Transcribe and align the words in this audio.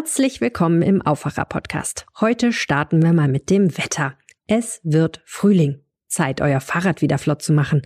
Herzlich 0.00 0.40
willkommen 0.40 0.80
im 0.80 1.02
Aufwacher-Podcast. 1.02 2.06
Heute 2.22 2.54
starten 2.54 3.02
wir 3.02 3.12
mal 3.12 3.28
mit 3.28 3.50
dem 3.50 3.76
Wetter. 3.76 4.14
Es 4.46 4.80
wird 4.82 5.20
Frühling. 5.26 5.84
Zeit, 6.08 6.40
euer 6.40 6.60
Fahrrad 6.60 7.02
wieder 7.02 7.18
flott 7.18 7.42
zu 7.42 7.52
machen. 7.52 7.82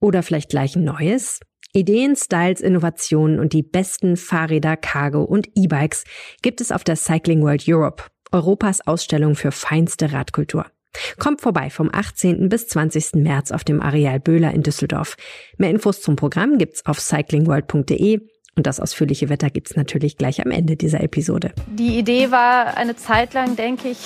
Oder 0.00 0.22
vielleicht 0.22 0.48
gleich 0.48 0.76
ein 0.76 0.84
neues? 0.84 1.40
Ideen, 1.74 2.16
Styles, 2.16 2.62
Innovationen 2.62 3.38
und 3.38 3.52
die 3.52 3.62
besten 3.62 4.16
Fahrräder, 4.16 4.78
Cargo 4.78 5.24
und 5.24 5.50
E-Bikes 5.54 6.04
gibt 6.40 6.62
es 6.62 6.72
auf 6.72 6.84
der 6.84 6.96
Cycling 6.96 7.42
World 7.42 7.64
Europe, 7.68 8.04
Europas 8.32 8.80
Ausstellung 8.86 9.34
für 9.34 9.52
feinste 9.52 10.10
Radkultur. 10.10 10.64
Kommt 11.18 11.42
vorbei 11.42 11.68
vom 11.68 11.90
18. 11.92 12.48
bis 12.48 12.68
20. 12.68 13.16
März 13.16 13.50
auf 13.50 13.62
dem 13.62 13.82
Areal 13.82 14.20
Böhler 14.20 14.54
in 14.54 14.62
Düsseldorf. 14.62 15.18
Mehr 15.58 15.68
Infos 15.68 16.00
zum 16.00 16.16
Programm 16.16 16.56
gibt's 16.56 16.86
auf 16.86 16.98
cyclingworld.de 16.98 18.22
und 18.54 18.66
das 18.66 18.80
ausführliche 18.80 19.30
Wetter 19.30 19.48
gibt's 19.48 19.76
natürlich 19.76 20.18
gleich 20.18 20.44
am 20.44 20.50
Ende 20.50 20.76
dieser 20.76 21.00
Episode. 21.02 21.52
Die 21.68 21.98
Idee 21.98 22.30
war 22.30 22.76
eine 22.76 22.96
Zeit 22.96 23.32
lang, 23.32 23.56
denke 23.56 23.88
ich, 23.88 23.98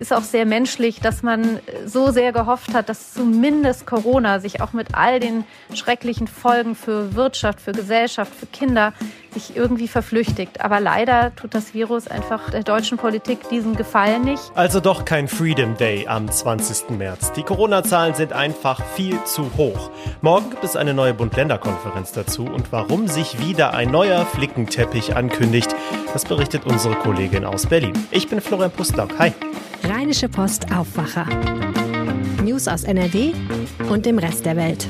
ist 0.00 0.12
auch 0.12 0.22
sehr 0.22 0.44
menschlich, 0.44 1.00
dass 1.00 1.22
man 1.22 1.60
so 1.86 2.10
sehr 2.10 2.32
gehofft 2.32 2.74
hat, 2.74 2.90
dass 2.90 3.14
zumindest 3.14 3.86
Corona 3.86 4.38
sich 4.38 4.60
auch 4.60 4.74
mit 4.74 4.94
all 4.94 5.18
den 5.18 5.44
schrecklichen 5.72 6.28
Folgen 6.28 6.74
für 6.74 7.14
Wirtschaft, 7.14 7.60
für 7.60 7.72
Gesellschaft, 7.72 8.34
für 8.34 8.46
Kinder 8.46 8.92
sich 9.36 9.54
irgendwie 9.54 9.86
verflüchtigt. 9.86 10.62
Aber 10.62 10.80
leider 10.80 11.34
tut 11.36 11.54
das 11.54 11.74
Virus 11.74 12.08
einfach 12.08 12.50
der 12.50 12.62
deutschen 12.62 12.96
Politik 12.96 13.48
diesen 13.50 13.76
Gefallen 13.76 14.24
nicht. 14.24 14.50
Also 14.54 14.80
doch 14.80 15.04
kein 15.04 15.28
Freedom 15.28 15.76
Day 15.76 16.06
am 16.08 16.30
20. 16.30 16.90
März. 16.90 17.32
Die 17.32 17.42
Corona-Zahlen 17.42 18.14
sind 18.14 18.32
einfach 18.32 18.82
viel 18.94 19.22
zu 19.24 19.50
hoch. 19.56 19.90
Morgen 20.22 20.50
gibt 20.50 20.64
es 20.64 20.74
eine 20.74 20.94
neue 20.94 21.12
Bund-Länder-Konferenz 21.12 22.12
dazu 22.12 22.44
und 22.44 22.72
warum 22.72 23.08
sich 23.08 23.38
wieder 23.38 23.74
ein 23.74 23.90
neuer 23.90 24.24
Flickenteppich 24.24 25.14
ankündigt, 25.14 25.74
das 26.12 26.24
berichtet 26.24 26.64
unsere 26.64 26.94
Kollegin 26.94 27.44
aus 27.44 27.66
Berlin. 27.66 27.92
Ich 28.10 28.28
bin 28.28 28.40
Florian 28.40 28.70
Pustlauk. 28.70 29.10
Hi. 29.18 29.32
Rheinische 29.84 30.30
Post 30.30 30.72
Aufwacher. 30.74 31.26
News 32.42 32.68
aus 32.68 32.84
NRW 32.84 33.32
und 33.90 34.06
dem 34.06 34.18
Rest 34.18 34.46
der 34.46 34.56
Welt. 34.56 34.86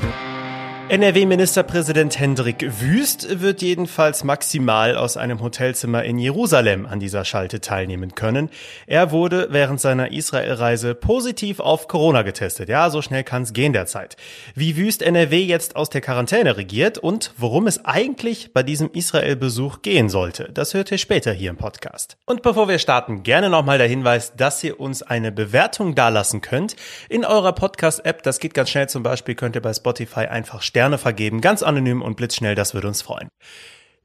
NRW-Ministerpräsident 0.89 2.17
Hendrik 2.17 2.65
Wüst 2.79 3.41
wird 3.41 3.61
jedenfalls 3.61 4.23
maximal 4.23 4.95
aus 4.95 5.17
einem 5.17 5.41
Hotelzimmer 5.41 6.05
in 6.05 6.17
Jerusalem 6.17 6.85
an 6.85 7.01
dieser 7.01 7.25
Schalte 7.25 7.59
teilnehmen 7.59 8.15
können. 8.15 8.49
Er 8.85 9.11
wurde 9.11 9.49
während 9.51 9.81
seiner 9.81 10.13
Israelreise 10.13 10.95
positiv 10.95 11.59
auf 11.59 11.89
Corona 11.89 12.21
getestet. 12.21 12.69
Ja, 12.69 12.89
so 12.89 13.01
schnell 13.01 13.25
kann 13.25 13.43
es 13.43 13.51
gehen 13.51 13.73
derzeit. 13.73 14.15
Wie 14.55 14.77
Wüst 14.77 15.01
NRW 15.01 15.43
jetzt 15.43 15.75
aus 15.75 15.89
der 15.89 15.99
Quarantäne 15.99 16.55
regiert 16.55 16.97
und 16.97 17.33
worum 17.35 17.67
es 17.67 17.83
eigentlich 17.83 18.53
bei 18.53 18.63
diesem 18.63 18.89
Israel-Besuch 18.89 19.81
gehen 19.81 20.07
sollte, 20.07 20.49
das 20.53 20.73
hört 20.73 20.89
ihr 20.89 20.99
später 20.99 21.33
hier 21.33 21.49
im 21.49 21.57
Podcast. 21.57 22.15
Und 22.25 22.43
bevor 22.43 22.69
wir 22.69 22.79
starten, 22.79 23.23
gerne 23.23 23.49
nochmal 23.49 23.77
der 23.77 23.89
Hinweis, 23.89 24.37
dass 24.37 24.63
ihr 24.63 24.79
uns 24.79 25.03
eine 25.03 25.33
Bewertung 25.33 25.95
dalassen 25.95 26.39
könnt 26.39 26.77
in 27.09 27.25
eurer 27.25 27.51
Podcast-App. 27.51 28.23
Das 28.23 28.39
geht 28.39 28.53
ganz 28.53 28.69
schnell. 28.69 28.87
Zum 28.87 29.03
Beispiel 29.03 29.35
könnt 29.35 29.57
ihr 29.57 29.61
bei 29.61 29.73
Spotify 29.73 30.27
einfach 30.27 30.61
Sterne 30.77 30.99
vergeben, 30.99 31.41
ganz 31.41 31.63
anonym 31.63 32.03
und 32.03 32.17
blitzschnell, 32.17 32.53
das 32.53 32.75
würde 32.75 32.87
uns 32.87 33.01
freuen. 33.01 33.29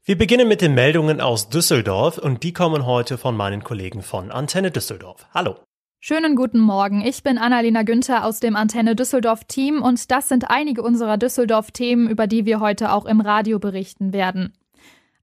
Wir 0.05 0.17
beginnen 0.17 0.47
mit 0.47 0.59
den 0.59 0.73
Meldungen 0.73 1.21
aus 1.21 1.49
Düsseldorf 1.49 2.17
und 2.17 2.41
die 2.41 2.51
kommen 2.51 2.87
heute 2.87 3.19
von 3.19 3.37
meinen 3.37 3.63
Kollegen 3.63 4.01
von 4.01 4.31
Antenne 4.31 4.71
Düsseldorf. 4.71 5.27
Hallo. 5.35 5.57
Schönen 5.99 6.35
guten 6.35 6.59
Morgen. 6.59 7.05
Ich 7.05 7.21
bin 7.21 7.37
Annalena 7.37 7.83
Günther 7.83 8.25
aus 8.25 8.39
dem 8.39 8.55
Antenne 8.55 8.95
Düsseldorf 8.95 9.43
Team 9.43 9.83
und 9.83 10.09
das 10.09 10.27
sind 10.27 10.49
einige 10.49 10.81
unserer 10.81 11.17
Düsseldorf 11.17 11.69
Themen, 11.69 12.09
über 12.09 12.25
die 12.25 12.47
wir 12.47 12.59
heute 12.59 12.91
auch 12.91 13.05
im 13.05 13.21
Radio 13.21 13.59
berichten 13.59 14.11
werden. 14.11 14.51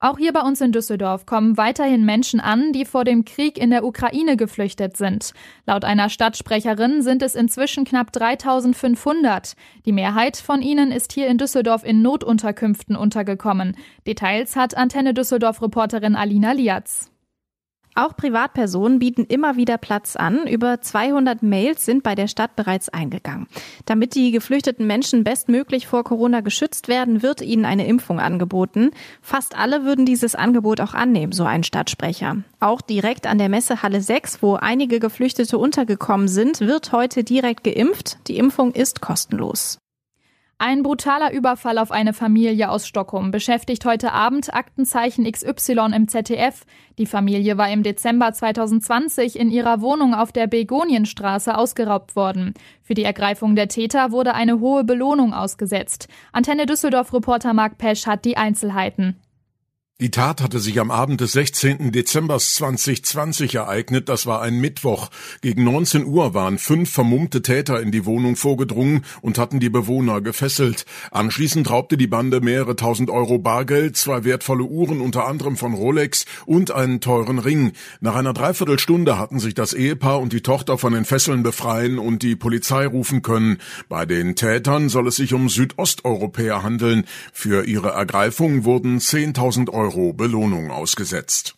Auch 0.02 0.16
hier 0.16 0.32
bei 0.32 0.40
uns 0.40 0.62
in 0.62 0.72
Düsseldorf 0.72 1.26
kommen 1.26 1.58
weiterhin 1.58 2.06
Menschen 2.06 2.40
an, 2.40 2.72
die 2.72 2.86
vor 2.86 3.04
dem 3.04 3.26
Krieg 3.26 3.58
in 3.58 3.68
der 3.68 3.84
Ukraine 3.84 4.38
geflüchtet 4.38 4.96
sind. 4.96 5.34
Laut 5.66 5.84
einer 5.84 6.08
Stadtsprecherin 6.08 7.02
sind 7.02 7.20
es 7.20 7.34
inzwischen 7.34 7.84
knapp 7.84 8.10
3500. 8.10 9.52
Die 9.84 9.92
Mehrheit 9.92 10.38
von 10.38 10.62
ihnen 10.62 10.90
ist 10.90 11.12
hier 11.12 11.26
in 11.26 11.36
Düsseldorf 11.36 11.84
in 11.84 12.00
Notunterkünften 12.00 12.96
untergekommen. 12.96 13.76
Details 14.06 14.56
hat 14.56 14.74
Antenne 14.74 15.12
Düsseldorf 15.12 15.60
Reporterin 15.60 16.16
Alina 16.16 16.52
Liatz. 16.52 17.10
Auch 17.94 18.16
Privatpersonen 18.16 18.98
bieten 18.98 19.24
immer 19.24 19.56
wieder 19.56 19.76
Platz 19.76 20.16
an. 20.16 20.46
Über 20.46 20.80
200 20.80 21.42
Mails 21.42 21.84
sind 21.84 22.02
bei 22.02 22.14
der 22.14 22.28
Stadt 22.28 22.54
bereits 22.56 22.88
eingegangen. 22.88 23.46
Damit 23.84 24.14
die 24.14 24.30
geflüchteten 24.30 24.86
Menschen 24.86 25.24
bestmöglich 25.24 25.86
vor 25.86 26.04
Corona 26.04 26.40
geschützt 26.40 26.88
werden, 26.88 27.22
wird 27.22 27.40
ihnen 27.40 27.64
eine 27.64 27.86
Impfung 27.86 28.20
angeboten. 28.20 28.90
Fast 29.20 29.58
alle 29.58 29.84
würden 29.84 30.06
dieses 30.06 30.34
Angebot 30.34 30.80
auch 30.80 30.94
annehmen, 30.94 31.32
so 31.32 31.44
ein 31.44 31.64
Stadtsprecher. 31.64 32.36
Auch 32.60 32.80
direkt 32.80 33.26
an 33.26 33.38
der 33.38 33.48
Messehalle 33.48 34.00
6, 34.00 34.42
wo 34.42 34.54
einige 34.54 35.00
Geflüchtete 35.00 35.58
untergekommen 35.58 36.28
sind, 36.28 36.60
wird 36.60 36.92
heute 36.92 37.24
direkt 37.24 37.64
geimpft. 37.64 38.18
Die 38.28 38.38
Impfung 38.38 38.72
ist 38.72 39.00
kostenlos. 39.00 39.78
Ein 40.62 40.82
brutaler 40.82 41.32
Überfall 41.32 41.78
auf 41.78 41.90
eine 41.90 42.12
Familie 42.12 42.68
aus 42.68 42.86
Stockholm 42.86 43.30
beschäftigt 43.30 43.86
heute 43.86 44.12
Abend 44.12 44.52
Aktenzeichen 44.52 45.24
XY 45.24 45.92
im 45.96 46.06
ZDF. 46.06 46.66
Die 46.98 47.06
Familie 47.06 47.56
war 47.56 47.70
im 47.70 47.82
Dezember 47.82 48.30
2020 48.30 49.40
in 49.40 49.50
ihrer 49.50 49.80
Wohnung 49.80 50.12
auf 50.12 50.32
der 50.32 50.48
Begonienstraße 50.48 51.56
ausgeraubt 51.56 52.14
worden. 52.14 52.52
Für 52.82 52.92
die 52.92 53.04
Ergreifung 53.04 53.56
der 53.56 53.68
Täter 53.68 54.12
wurde 54.12 54.34
eine 54.34 54.60
hohe 54.60 54.84
Belohnung 54.84 55.32
ausgesetzt. 55.32 56.08
Antenne 56.30 56.66
Düsseldorf-Reporter 56.66 57.54
Marc 57.54 57.78
Pesch 57.78 58.06
hat 58.06 58.26
die 58.26 58.36
Einzelheiten. 58.36 59.16
Die 60.00 60.10
Tat 60.10 60.40
hatte 60.40 60.60
sich 60.60 60.80
am 60.80 60.90
Abend 60.90 61.20
des 61.20 61.32
16. 61.32 61.92
Dezember 61.92 62.38
2020 62.38 63.56
ereignet. 63.56 64.08
Das 64.08 64.24
war 64.24 64.40
ein 64.40 64.58
Mittwoch. 64.58 65.10
Gegen 65.42 65.64
19 65.64 66.06
Uhr 66.06 66.32
waren 66.32 66.56
fünf 66.56 66.90
vermummte 66.90 67.42
Täter 67.42 67.82
in 67.82 67.92
die 67.92 68.06
Wohnung 68.06 68.36
vorgedrungen 68.36 69.04
und 69.20 69.36
hatten 69.36 69.60
die 69.60 69.68
Bewohner 69.68 70.22
gefesselt. 70.22 70.86
Anschließend 71.10 71.68
raubte 71.68 71.98
die 71.98 72.06
Bande 72.06 72.40
mehrere 72.40 72.76
tausend 72.76 73.10
Euro 73.10 73.38
Bargeld, 73.38 73.98
zwei 73.98 74.24
wertvolle 74.24 74.64
Uhren, 74.64 75.02
unter 75.02 75.26
anderem 75.26 75.58
von 75.58 75.74
Rolex 75.74 76.24
und 76.46 76.70
einen 76.70 77.02
teuren 77.02 77.38
Ring. 77.38 77.72
Nach 78.00 78.14
einer 78.14 78.32
Dreiviertelstunde 78.32 79.18
hatten 79.18 79.38
sich 79.38 79.52
das 79.52 79.74
Ehepaar 79.74 80.20
und 80.20 80.32
die 80.32 80.40
Tochter 80.40 80.78
von 80.78 80.94
den 80.94 81.04
Fesseln 81.04 81.42
befreien 81.42 81.98
und 81.98 82.22
die 82.22 82.36
Polizei 82.36 82.86
rufen 82.86 83.20
können. 83.20 83.58
Bei 83.90 84.06
den 84.06 84.34
Tätern 84.34 84.88
soll 84.88 85.08
es 85.08 85.16
sich 85.16 85.34
um 85.34 85.50
Südosteuropäer 85.50 86.62
handeln. 86.62 87.04
Für 87.34 87.66
ihre 87.66 87.90
Ergreifung 87.90 88.64
wurden 88.64 88.98
10.000 88.98 89.68
Euro 89.68 89.89
Euro 89.90 90.12
Belohnung 90.12 90.70
ausgesetzt. 90.70 91.56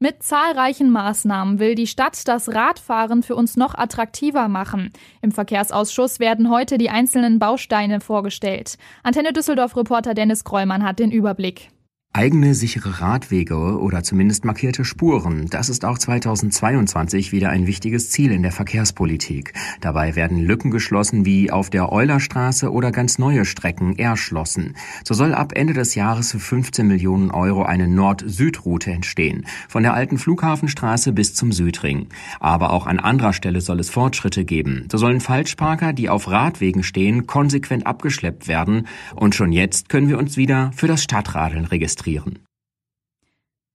Mit 0.00 0.22
zahlreichen 0.22 0.90
Maßnahmen 0.90 1.58
will 1.58 1.74
die 1.74 1.86
Stadt 1.86 2.28
das 2.28 2.50
Radfahren 2.50 3.22
für 3.22 3.34
uns 3.34 3.56
noch 3.56 3.74
attraktiver 3.74 4.48
machen. 4.48 4.92
Im 5.22 5.32
Verkehrsausschuss 5.32 6.20
werden 6.20 6.50
heute 6.50 6.76
die 6.76 6.90
einzelnen 6.90 7.38
Bausteine 7.38 8.00
vorgestellt. 8.00 8.76
Antenne 9.02 9.32
Düsseldorf-Reporter 9.32 10.12
Dennis 10.12 10.44
Krollmann 10.44 10.84
hat 10.84 10.98
den 10.98 11.10
Überblick. 11.10 11.70
Eigene 12.18 12.52
sichere 12.52 13.00
Radwege 13.00 13.78
oder 13.78 14.02
zumindest 14.02 14.44
markierte 14.44 14.84
Spuren, 14.84 15.46
das 15.50 15.68
ist 15.68 15.84
auch 15.84 15.98
2022 15.98 17.30
wieder 17.30 17.50
ein 17.50 17.68
wichtiges 17.68 18.10
Ziel 18.10 18.32
in 18.32 18.42
der 18.42 18.50
Verkehrspolitik. 18.50 19.52
Dabei 19.80 20.16
werden 20.16 20.38
Lücken 20.38 20.72
geschlossen 20.72 21.24
wie 21.24 21.52
auf 21.52 21.70
der 21.70 21.92
Eulerstraße 21.92 22.72
oder 22.72 22.90
ganz 22.90 23.18
neue 23.18 23.44
Strecken 23.44 23.96
erschlossen. 23.96 24.74
So 25.04 25.14
soll 25.14 25.32
ab 25.32 25.52
Ende 25.54 25.74
des 25.74 25.94
Jahres 25.94 26.32
für 26.32 26.40
15 26.40 26.88
Millionen 26.88 27.30
Euro 27.30 27.62
eine 27.62 27.86
Nord-Süd-Route 27.86 28.90
entstehen, 28.90 29.46
von 29.68 29.84
der 29.84 29.94
alten 29.94 30.18
Flughafenstraße 30.18 31.12
bis 31.12 31.36
zum 31.36 31.52
Südring. 31.52 32.08
Aber 32.40 32.72
auch 32.72 32.88
an 32.88 32.98
anderer 32.98 33.32
Stelle 33.32 33.60
soll 33.60 33.78
es 33.78 33.90
Fortschritte 33.90 34.44
geben. 34.44 34.88
So 34.90 34.98
sollen 34.98 35.20
Falschparker, 35.20 35.92
die 35.92 36.08
auf 36.08 36.28
Radwegen 36.28 36.82
stehen, 36.82 37.28
konsequent 37.28 37.86
abgeschleppt 37.86 38.48
werden 38.48 38.88
und 39.14 39.36
schon 39.36 39.52
jetzt 39.52 39.88
können 39.88 40.08
wir 40.08 40.18
uns 40.18 40.36
wieder 40.36 40.72
für 40.74 40.88
das 40.88 41.04
Stadtradeln 41.04 41.64
registrieren 41.64 42.07
registrieren. 42.08 42.47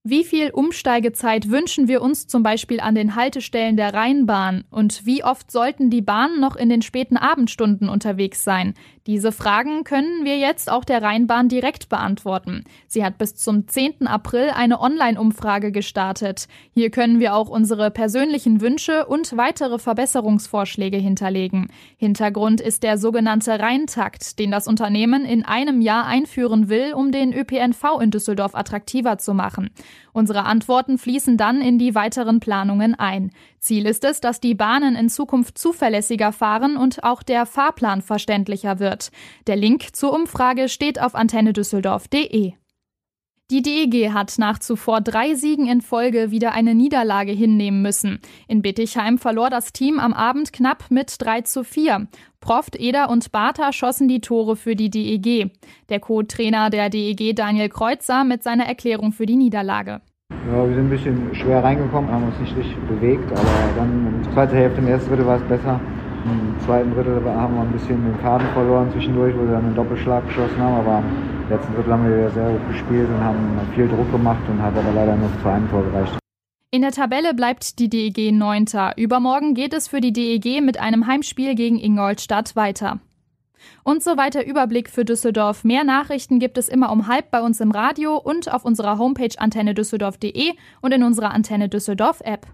Wie 0.06 0.24
viel 0.24 0.50
Umsteigezeit 0.50 1.48
wünschen 1.48 1.88
wir 1.88 2.02
uns 2.02 2.26
zum 2.26 2.42
Beispiel 2.42 2.78
an 2.78 2.94
den 2.94 3.14
Haltestellen 3.14 3.78
der 3.78 3.94
Rheinbahn? 3.94 4.64
Und 4.70 5.06
wie 5.06 5.24
oft 5.24 5.50
sollten 5.50 5.88
die 5.88 6.02
Bahnen 6.02 6.40
noch 6.40 6.56
in 6.56 6.68
den 6.68 6.82
späten 6.82 7.16
Abendstunden 7.16 7.88
unterwegs 7.88 8.44
sein? 8.44 8.74
Diese 9.06 9.32
Fragen 9.32 9.84
können 9.84 10.24
wir 10.24 10.38
jetzt 10.38 10.70
auch 10.70 10.84
der 10.84 11.02
Rheinbahn 11.02 11.48
direkt 11.48 11.88
beantworten. 11.88 12.64
Sie 12.86 13.04
hat 13.04 13.16
bis 13.16 13.34
zum 13.34 13.66
10. 13.66 14.06
April 14.06 14.50
eine 14.50 14.78
Online-Umfrage 14.80 15.72
gestartet. 15.72 16.48
Hier 16.72 16.90
können 16.90 17.18
wir 17.18 17.34
auch 17.34 17.48
unsere 17.48 17.90
persönlichen 17.90 18.60
Wünsche 18.60 19.06
und 19.06 19.36
weitere 19.38 19.78
Verbesserungsvorschläge 19.78 20.98
hinterlegen. 20.98 21.68
Hintergrund 21.96 22.60
ist 22.60 22.82
der 22.82 22.98
sogenannte 22.98 23.58
Rheintakt, 23.58 24.38
den 24.38 24.50
das 24.50 24.68
Unternehmen 24.68 25.24
in 25.24 25.44
einem 25.46 25.80
Jahr 25.80 26.04
einführen 26.04 26.68
will, 26.68 26.92
um 26.94 27.10
den 27.10 27.32
ÖPNV 27.32 28.00
in 28.02 28.10
Düsseldorf 28.10 28.54
attraktiver 28.54 29.18
zu 29.18 29.32
machen. 29.32 29.70
Unsere 30.12 30.44
Antworten 30.44 30.98
fließen 30.98 31.36
dann 31.36 31.60
in 31.60 31.78
die 31.78 31.94
weiteren 31.94 32.40
Planungen 32.40 32.94
ein. 32.94 33.30
Ziel 33.58 33.86
ist 33.86 34.04
es, 34.04 34.20
dass 34.20 34.40
die 34.40 34.54
Bahnen 34.54 34.96
in 34.96 35.08
Zukunft 35.08 35.58
zuverlässiger 35.58 36.32
fahren 36.32 36.76
und 36.76 37.04
auch 37.04 37.22
der 37.22 37.46
Fahrplan 37.46 38.02
verständlicher 38.02 38.78
wird. 38.78 39.10
Der 39.46 39.56
Link 39.56 39.94
zur 39.94 40.12
Umfrage 40.12 40.68
steht 40.68 41.00
auf 41.00 41.14
antennedüsseldorf.de. 41.14 42.54
Die 43.50 43.60
DEG 43.60 44.10
hat 44.10 44.36
nach 44.38 44.58
zuvor 44.58 45.02
drei 45.02 45.34
Siegen 45.34 45.68
in 45.68 45.82
Folge 45.82 46.30
wieder 46.30 46.52
eine 46.52 46.74
Niederlage 46.74 47.32
hinnehmen 47.32 47.82
müssen. 47.82 48.20
In 48.48 48.62
Bittigheim 48.62 49.18
verlor 49.18 49.50
das 49.50 49.74
Team 49.74 49.98
am 50.00 50.14
Abend 50.14 50.54
knapp 50.54 50.84
mit 50.88 51.16
3 51.18 51.42
zu 51.42 51.62
4. 51.62 52.06
Proft, 52.40 52.74
Eder 52.80 53.10
und 53.10 53.32
Bartha 53.32 53.74
schossen 53.74 54.08
die 54.08 54.22
Tore 54.22 54.56
für 54.56 54.76
die 54.76 54.88
DEG. 54.88 55.50
Der 55.90 56.00
Co-Trainer 56.00 56.70
der 56.70 56.88
DEG 56.88 57.36
Daniel 57.36 57.68
Kreuzer 57.68 58.24
mit 58.24 58.42
seiner 58.42 58.64
Erklärung 58.64 59.12
für 59.12 59.26
die 59.26 59.36
Niederlage. 59.36 60.00
Ja, 60.50 60.66
wir 60.66 60.74
sind 60.74 60.86
ein 60.86 60.90
bisschen 60.90 61.34
schwer 61.34 61.62
reingekommen, 61.62 62.10
haben 62.10 62.24
uns 62.24 62.40
nicht 62.40 62.56
richtig 62.56 62.78
bewegt, 62.88 63.30
aber 63.30 63.42
dann 63.76 64.06
in 64.06 64.22
der 64.22 64.32
zweiten 64.32 64.56
Hälfte, 64.56 64.80
im 64.80 64.88
ersten 64.88 65.10
Drittel 65.10 65.26
war 65.26 65.36
es 65.36 65.42
besser. 65.42 65.78
Im 66.24 66.58
zweiten 66.64 66.94
Drittel 66.94 67.22
haben 67.26 67.54
wir 67.56 67.60
ein 67.60 67.72
bisschen 67.72 68.02
den 68.02 68.18
Faden 68.20 68.46
verloren 68.54 68.90
zwischendurch, 68.90 69.34
wo 69.34 69.40
wir 69.40 69.52
dann 69.52 69.66
einen 69.66 69.74
Doppelschlag 69.74 70.26
geschossen 70.26 70.56
haben, 70.56 70.76
aber 70.76 71.02
letzten 71.48 71.74
Drittel 71.74 71.92
haben 71.92 72.08
wir 72.08 72.30
sehr 72.30 72.50
gut 72.50 72.68
gespielt 72.68 73.08
und 73.08 73.20
haben 73.20 73.60
viel 73.74 73.88
Druck 73.88 74.10
gemacht 74.10 74.42
und 74.48 74.60
hat 74.62 74.76
aber 74.76 74.92
leider 74.92 75.16
nur 75.16 75.30
zu 75.42 75.48
einem 75.48 75.68
Tor 75.70 75.82
gereicht. 75.84 76.18
In 76.70 76.82
der 76.82 76.90
Tabelle 76.90 77.34
bleibt 77.34 77.78
die 77.78 77.88
DEG 77.88 78.32
Neunter. 78.32 78.94
Übermorgen 78.96 79.54
geht 79.54 79.72
es 79.72 79.86
für 79.86 80.00
die 80.00 80.12
DEG 80.12 80.60
mit 80.60 80.80
einem 80.80 81.06
Heimspiel 81.06 81.54
gegen 81.54 81.78
Ingolstadt 81.78 82.56
weiter. 82.56 82.98
Und 83.82 84.02
so 84.02 84.16
weiter 84.16 84.44
Überblick 84.44 84.90
für 84.90 85.04
Düsseldorf. 85.04 85.64
Mehr 85.64 85.84
Nachrichten 85.84 86.38
gibt 86.38 86.58
es 86.58 86.68
immer 86.68 86.90
um 86.90 87.06
halb 87.06 87.30
bei 87.30 87.40
uns 87.40 87.60
im 87.60 87.70
Radio 87.70 88.16
und 88.16 88.52
auf 88.52 88.64
unserer 88.64 88.98
Homepage 88.98 89.38
antennedüsseldorf.de 89.38 90.52
und 90.80 90.92
in 90.92 91.04
unserer 91.04 91.30
Antenne 91.30 91.68
Düsseldorf 91.68 92.20
App. 92.24 92.46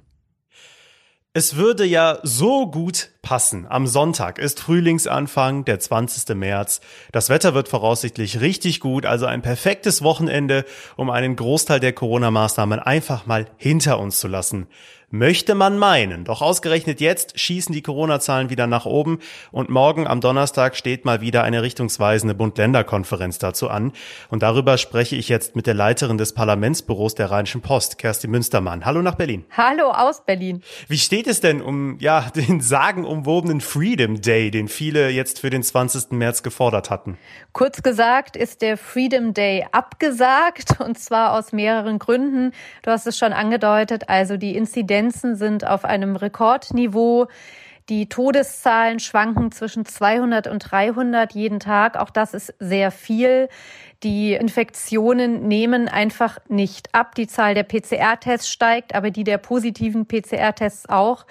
Es 1.32 1.54
würde 1.54 1.84
ja 1.84 2.18
so 2.24 2.68
gut 2.68 3.10
passen. 3.22 3.64
Am 3.68 3.86
Sonntag 3.86 4.40
ist 4.40 4.58
Frühlingsanfang, 4.58 5.64
der 5.64 5.78
20. 5.78 6.34
März. 6.34 6.80
Das 7.12 7.28
Wetter 7.28 7.54
wird 7.54 7.68
voraussichtlich 7.68 8.40
richtig 8.40 8.80
gut, 8.80 9.06
also 9.06 9.26
ein 9.26 9.40
perfektes 9.40 10.02
Wochenende, 10.02 10.64
um 10.96 11.08
einen 11.08 11.36
Großteil 11.36 11.78
der 11.78 11.92
Corona-Maßnahmen 11.92 12.80
einfach 12.80 13.26
mal 13.26 13.46
hinter 13.58 14.00
uns 14.00 14.18
zu 14.18 14.26
lassen. 14.26 14.66
Möchte 15.12 15.56
man 15.56 15.76
meinen. 15.76 16.22
Doch 16.22 16.40
ausgerechnet 16.40 17.00
jetzt 17.00 17.36
schießen 17.36 17.74
die 17.74 17.82
Corona-Zahlen 17.82 18.48
wieder 18.48 18.68
nach 18.68 18.86
oben 18.86 19.18
und 19.50 19.68
morgen 19.68 20.06
am 20.06 20.20
Donnerstag 20.20 20.76
steht 20.76 21.04
mal 21.04 21.20
wieder 21.20 21.42
eine 21.42 21.62
richtungsweisende 21.62 22.32
Bund-Länder-Konferenz 22.36 23.40
dazu 23.40 23.68
an. 23.68 23.90
Und 24.28 24.44
darüber 24.44 24.78
spreche 24.78 25.16
ich 25.16 25.28
jetzt 25.28 25.56
mit 25.56 25.66
der 25.66 25.74
Leiterin 25.74 26.16
des 26.16 26.32
Parlamentsbüros 26.32 27.16
der 27.16 27.32
Rheinischen 27.32 27.60
Post, 27.60 27.98
Kerstin 27.98 28.30
Münstermann. 28.30 28.84
Hallo 28.84 29.02
nach 29.02 29.16
Berlin. 29.16 29.44
Hallo 29.50 29.90
aus 29.90 30.24
Berlin. 30.24 30.62
Wie 30.86 30.98
steht 30.98 31.26
es 31.26 31.40
denn 31.40 31.60
um, 31.60 31.98
ja, 31.98 32.30
den 32.36 32.60
sagenumwobenen 32.60 33.60
Freedom 33.60 34.20
Day, 34.20 34.52
den 34.52 34.68
viele 34.68 35.10
jetzt 35.10 35.40
für 35.40 35.50
den 35.50 35.64
20. 35.64 36.12
März 36.12 36.44
gefordert 36.44 36.88
hatten? 36.88 37.18
Kurz 37.52 37.82
gesagt 37.82 38.36
ist 38.36 38.62
der 38.62 38.76
Freedom 38.76 39.34
Day 39.34 39.66
abgesagt 39.72 40.78
und 40.78 41.00
zwar 41.00 41.32
aus 41.32 41.50
mehreren 41.50 41.98
Gründen. 41.98 42.52
Du 42.84 42.92
hast 42.92 43.08
es 43.08 43.18
schon 43.18 43.32
angedeutet, 43.32 44.08
also 44.08 44.36
die 44.36 44.54
Inzidenz 44.54 44.99
Inzidenzen 45.00 45.34
sind 45.34 45.66
auf 45.66 45.84
einem 45.84 46.14
Rekordniveau. 46.14 47.26
Die 47.88 48.08
Todeszahlen 48.08 49.00
schwanken 49.00 49.50
zwischen 49.50 49.84
200 49.84 50.46
und 50.46 50.60
300 50.60 51.32
jeden 51.32 51.58
Tag. 51.58 51.96
Auch 51.96 52.10
das 52.10 52.34
ist 52.34 52.54
sehr 52.60 52.90
viel. 52.90 53.48
Die 54.02 54.34
Infektionen 54.34 55.48
nehmen 55.48 55.88
einfach 55.88 56.38
nicht 56.48 56.94
ab. 56.94 57.14
Die 57.14 57.26
Zahl 57.26 57.54
der 57.54 57.64
PCR-Tests 57.64 58.48
steigt, 58.48 58.94
aber 58.94 59.10
die 59.10 59.24
der 59.24 59.38
positiven 59.38 60.06
PCR-Tests 60.06 60.88
auch. 60.88 61.26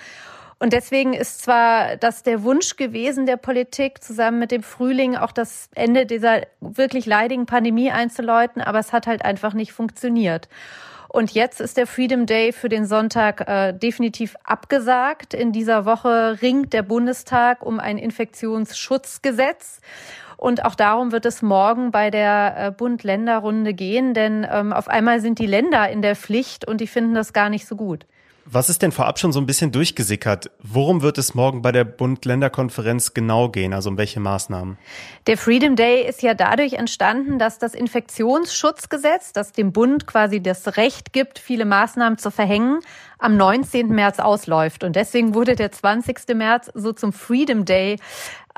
Und 0.58 0.74
deswegen 0.74 1.14
ist 1.14 1.42
zwar 1.42 1.96
das 1.96 2.24
der 2.24 2.44
Wunsch 2.44 2.76
gewesen 2.76 3.26
der 3.26 3.38
Politik, 3.38 4.04
zusammen 4.04 4.40
mit 4.40 4.52
dem 4.52 4.64
Frühling 4.64 5.16
auch 5.16 5.32
das 5.32 5.70
Ende 5.76 6.06
dieser 6.06 6.42
wirklich 6.60 7.06
leidigen 7.06 7.46
Pandemie 7.46 7.92
einzuläuten, 7.92 8.62
aber 8.62 8.80
es 8.80 8.92
hat 8.92 9.08
halt 9.08 9.24
einfach 9.24 9.54
nicht 9.54 9.72
funktioniert. 9.72 10.50
Und 11.12 11.32
jetzt 11.32 11.60
ist 11.60 11.76
der 11.78 11.88
Freedom 11.88 12.28
Day 12.28 12.54
für 12.54 12.70
den 12.70 12.86
Sonntag 12.86 13.48
äh, 13.48 13.74
definitiv 13.74 14.36
abgesagt. 14.44 15.34
In 15.34 15.52
dieser 15.52 15.84
Woche 15.86 16.40
ringt 16.42 16.72
der 16.72 16.84
Bundestag 16.84 17.66
um 17.66 17.80
ein 17.80 17.98
Infektionsschutzgesetz. 17.98 19.82
Und 20.38 20.64
auch 20.64 20.76
darum 20.76 21.12
wird 21.12 21.26
es 21.26 21.42
morgen 21.42 21.92
bei 21.92 22.12
der 22.12 22.56
äh, 22.58 22.72
Bund-Länder-Runde 22.72 23.74
gehen, 23.74 24.14
denn 24.14 24.48
ähm, 24.50 24.72
auf 24.72 24.88
einmal 24.88 25.20
sind 25.20 25.40
die 25.40 25.48
Länder 25.48 25.90
in 25.90 26.02
der 26.02 26.16
Pflicht 26.16 26.66
und 26.66 26.80
die 26.80 26.88
finden 26.88 27.16
das 27.16 27.34
gar 27.34 27.50
nicht 27.50 27.68
so 27.68 27.76
gut. 27.76 28.06
Was 28.52 28.68
ist 28.68 28.82
denn 28.82 28.92
vorab 28.92 29.20
schon 29.20 29.32
so 29.32 29.40
ein 29.40 29.46
bisschen 29.46 29.72
durchgesickert? 29.72 30.50
Worum 30.64 31.04
wird 31.04 31.20
es 31.20 31.36
morgen 31.36 31.62
bei 31.62 31.72
der 31.72 31.84
Bund-Länder-Konferenz 31.84 33.14
genau 33.14 33.50
gehen? 33.50 33.76
Also 33.76 33.92
um 33.92 33.98
welche 34.00 34.20
Maßnahmen? 34.20 34.80
Der 35.28 35.38
Freedom 35.38 35.76
Day 35.76 36.08
ist 36.08 36.24
ja 36.24 36.34
dadurch 36.34 36.74
entstanden, 36.74 37.38
dass 37.38 37.60
das 37.60 37.76
Infektionsschutzgesetz, 37.76 39.34
das 39.34 39.52
dem 39.52 39.72
Bund 39.72 40.08
quasi 40.08 40.42
das 40.42 40.78
Recht 40.78 41.14
gibt, 41.14 41.38
viele 41.38 41.64
Maßnahmen 41.66 42.18
zu 42.18 42.32
verhängen, 42.32 42.80
am 43.20 43.38
19. 43.38 43.90
März 43.90 44.18
ausläuft. 44.18 44.84
Und 44.84 44.96
deswegen 44.96 45.36
wurde 45.36 45.56
der 45.56 45.72
20. 45.72 46.34
März 46.34 46.72
so 46.74 46.92
zum 46.92 47.14
Freedom 47.14 47.66
Day 47.66 47.98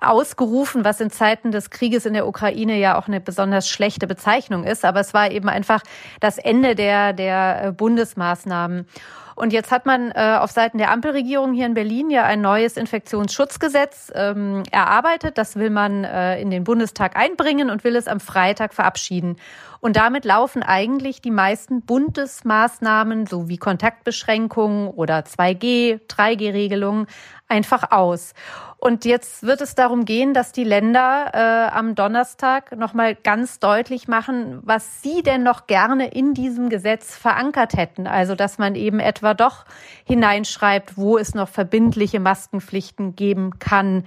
ausgerufen, 0.01 0.85
was 0.85 1.01
in 1.01 1.09
Zeiten 1.09 1.51
des 1.51 1.69
Krieges 1.69 2.05
in 2.05 2.13
der 2.13 2.27
Ukraine 2.27 2.79
ja 2.79 2.97
auch 2.97 3.07
eine 3.07 3.19
besonders 3.19 3.67
schlechte 3.67 4.07
Bezeichnung 4.07 4.63
ist. 4.63 4.85
Aber 4.85 5.01
es 5.01 5.13
war 5.13 5.31
eben 5.31 5.49
einfach 5.49 5.81
das 6.21 6.37
Ende 6.37 6.75
der, 6.75 7.11
der 7.11 7.65
äh, 7.65 7.71
Bundesmaßnahmen. 7.73 8.87
Und 9.35 9.53
jetzt 9.53 9.71
hat 9.71 9.85
man 9.85 10.11
äh, 10.11 10.37
auf 10.39 10.51
Seiten 10.51 10.77
der 10.77 10.91
Ampelregierung 10.91 11.53
hier 11.53 11.65
in 11.65 11.73
Berlin 11.73 12.09
ja 12.09 12.23
ein 12.23 12.41
neues 12.41 12.77
Infektionsschutzgesetz 12.77 14.11
ähm, 14.15 14.63
erarbeitet. 14.71 15.37
Das 15.37 15.55
will 15.55 15.69
man 15.69 16.03
äh, 16.03 16.39
in 16.41 16.49
den 16.51 16.63
Bundestag 16.63 17.15
einbringen 17.15 17.69
und 17.69 17.83
will 17.83 17.95
es 17.95 18.07
am 18.07 18.19
Freitag 18.19 18.73
verabschieden. 18.73 19.37
Und 19.79 19.95
damit 19.95 20.25
laufen 20.25 20.61
eigentlich 20.61 21.21
die 21.21 21.31
meisten 21.31 21.81
Bundesmaßnahmen, 21.81 23.25
so 23.25 23.49
wie 23.49 23.57
Kontaktbeschränkungen 23.57 24.87
oder 24.89 25.19
2G, 25.19 25.99
3G-Regelungen, 26.07 27.07
einfach 27.47 27.91
aus. 27.91 28.33
Und 28.83 29.05
jetzt 29.05 29.43
wird 29.43 29.61
es 29.61 29.75
darum 29.75 30.05
gehen, 30.05 30.33
dass 30.33 30.53
die 30.53 30.63
Länder 30.63 31.29
äh, 31.35 31.71
am 31.71 31.93
Donnerstag 31.93 32.75
nochmal 32.75 33.13
ganz 33.13 33.59
deutlich 33.59 34.07
machen, 34.07 34.59
was 34.63 35.03
sie 35.03 35.21
denn 35.21 35.43
noch 35.43 35.67
gerne 35.67 36.07
in 36.07 36.33
diesem 36.33 36.67
Gesetz 36.69 37.15
verankert 37.15 37.73
hätten. 37.73 38.07
Also, 38.07 38.33
dass 38.33 38.57
man 38.57 38.73
eben 38.73 38.99
etwa 38.99 39.35
doch 39.35 39.65
hineinschreibt, 40.03 40.97
wo 40.97 41.19
es 41.19 41.35
noch 41.35 41.47
verbindliche 41.47 42.19
Maskenpflichten 42.19 43.15
geben 43.15 43.59
kann. 43.59 44.05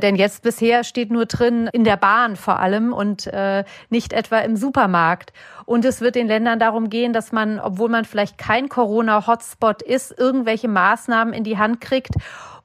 Denn 0.00 0.16
jetzt 0.16 0.42
bisher 0.42 0.84
steht 0.84 1.10
nur 1.10 1.26
drin, 1.26 1.68
in 1.70 1.84
der 1.84 1.98
Bahn 1.98 2.36
vor 2.36 2.58
allem 2.60 2.94
und 2.94 3.26
äh, 3.26 3.64
nicht 3.90 4.14
etwa 4.14 4.38
im 4.38 4.56
Supermarkt. 4.56 5.34
Und 5.66 5.84
es 5.84 6.00
wird 6.00 6.14
den 6.14 6.28
Ländern 6.28 6.58
darum 6.58 6.88
gehen, 6.88 7.12
dass 7.12 7.30
man, 7.30 7.60
obwohl 7.60 7.90
man 7.90 8.06
vielleicht 8.06 8.38
kein 8.38 8.70
Corona-Hotspot 8.70 9.82
ist, 9.82 10.18
irgendwelche 10.18 10.68
Maßnahmen 10.68 11.34
in 11.34 11.44
die 11.44 11.58
Hand 11.58 11.82
kriegt, 11.82 12.14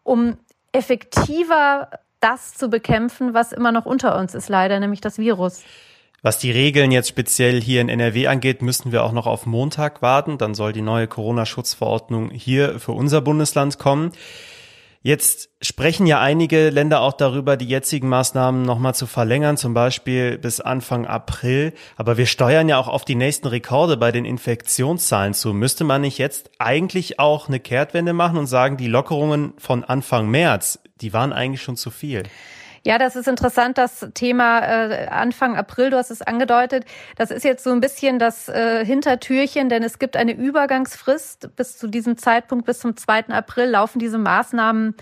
um 0.03 0.38
effektiver 0.71 1.89
das 2.19 2.53
zu 2.53 2.69
bekämpfen, 2.69 3.33
was 3.33 3.51
immer 3.51 3.71
noch 3.71 3.85
unter 3.85 4.17
uns 4.17 4.35
ist, 4.35 4.49
leider, 4.49 4.79
nämlich 4.79 5.01
das 5.01 5.17
Virus. 5.17 5.63
Was 6.21 6.38
die 6.38 6.51
Regeln 6.51 6.91
jetzt 6.91 7.07
speziell 7.07 7.61
hier 7.61 7.79
in 7.79 7.88
NRW 7.88 8.27
angeht, 8.27 8.61
müssen 8.61 8.91
wir 8.91 9.03
auch 9.03 9.13
noch 9.13 9.25
auf 9.25 9.45
Montag 9.45 10.01
warten. 10.01 10.38
Dann 10.38 10.53
soll 10.53 10.73
die 10.73 10.81
neue 10.81 11.07
Corona-Schutzverordnung 11.07 12.29
hier 12.31 12.79
für 12.79 12.91
unser 12.91 13.21
Bundesland 13.21 13.79
kommen. 13.79 14.11
Jetzt 15.01 15.50
sprechen 15.62 16.08
ja 16.08 16.20
einige 16.20 16.70
Länder 16.70 17.00
auch 17.00 17.13
darüber, 17.13 17.56
die 17.56 17.68
jetzigen 17.68 18.10
Maßnahmen 18.10 18.63
nochmal 18.63 18.94
zu 18.94 19.08
verlängern, 19.08 19.56
zum 19.56 19.74
Beispiel 19.74 20.38
bis 20.38 20.60
Anfang 20.60 21.06
April. 21.06 21.72
Aber 21.96 22.18
wir 22.18 22.25
steuern 22.25 22.68
ja 22.68 22.77
auch 22.77 22.89
auf 22.89 23.06
die 23.06 23.15
nächsten 23.15 23.48
Rekorde 23.48 23.96
bei 23.96 24.12
den 24.12 24.25
Infektionszahlen 24.25 25.34
zu. 25.34 25.53
Müsste 25.53 25.86
man 25.86 26.01
nicht 26.01 26.18
jetzt 26.18 26.51
eigentlich 26.60 27.18
auch 27.18 27.48
eine 27.48 27.62
Kehrtwende 27.62 28.12
machen 28.12 28.38
und 28.38 28.48
sagen, 28.48 28.75
die 28.75 28.88
Lockerungen 28.88 29.53
von 29.58 29.86
Anfang 29.86 30.27
März, 30.27 30.79
die 31.00 31.13
waren 31.13 31.32
eigentlich 31.32 31.62
schon 31.62 31.77
zu 31.77 31.91
viel? 31.91 32.24
Ja, 32.83 32.98
das 32.98 33.15
ist 33.15 33.27
interessant, 33.27 33.77
das 33.77 34.07
Thema 34.13 34.59
äh, 34.59 35.07
Anfang 35.07 35.55
April, 35.57 35.89
du 35.89 35.98
hast 35.98 36.12
es 36.12 36.21
angedeutet. 36.21 36.86
Das 37.17 37.31
ist 37.31 37.43
jetzt 37.43 37.63
so 37.63 37.71
ein 37.71 37.81
bisschen 37.81 38.19
das 38.19 38.50
äh, 38.50 38.86
Hintertürchen, 38.86 39.69
denn 39.69 39.83
es 39.83 40.00
gibt 40.00 40.15
eine 40.15 40.33
Übergangsfrist. 40.33 41.55
Bis 41.55 41.77
zu 41.77 41.88
diesem 41.88 42.17
Zeitpunkt, 42.17 42.65
bis 42.65 42.79
zum 42.79 42.95
2. 42.95 43.27
April, 43.29 43.69
laufen 43.69 44.00
diese 44.00 44.17
Maßnahmen 44.17 44.95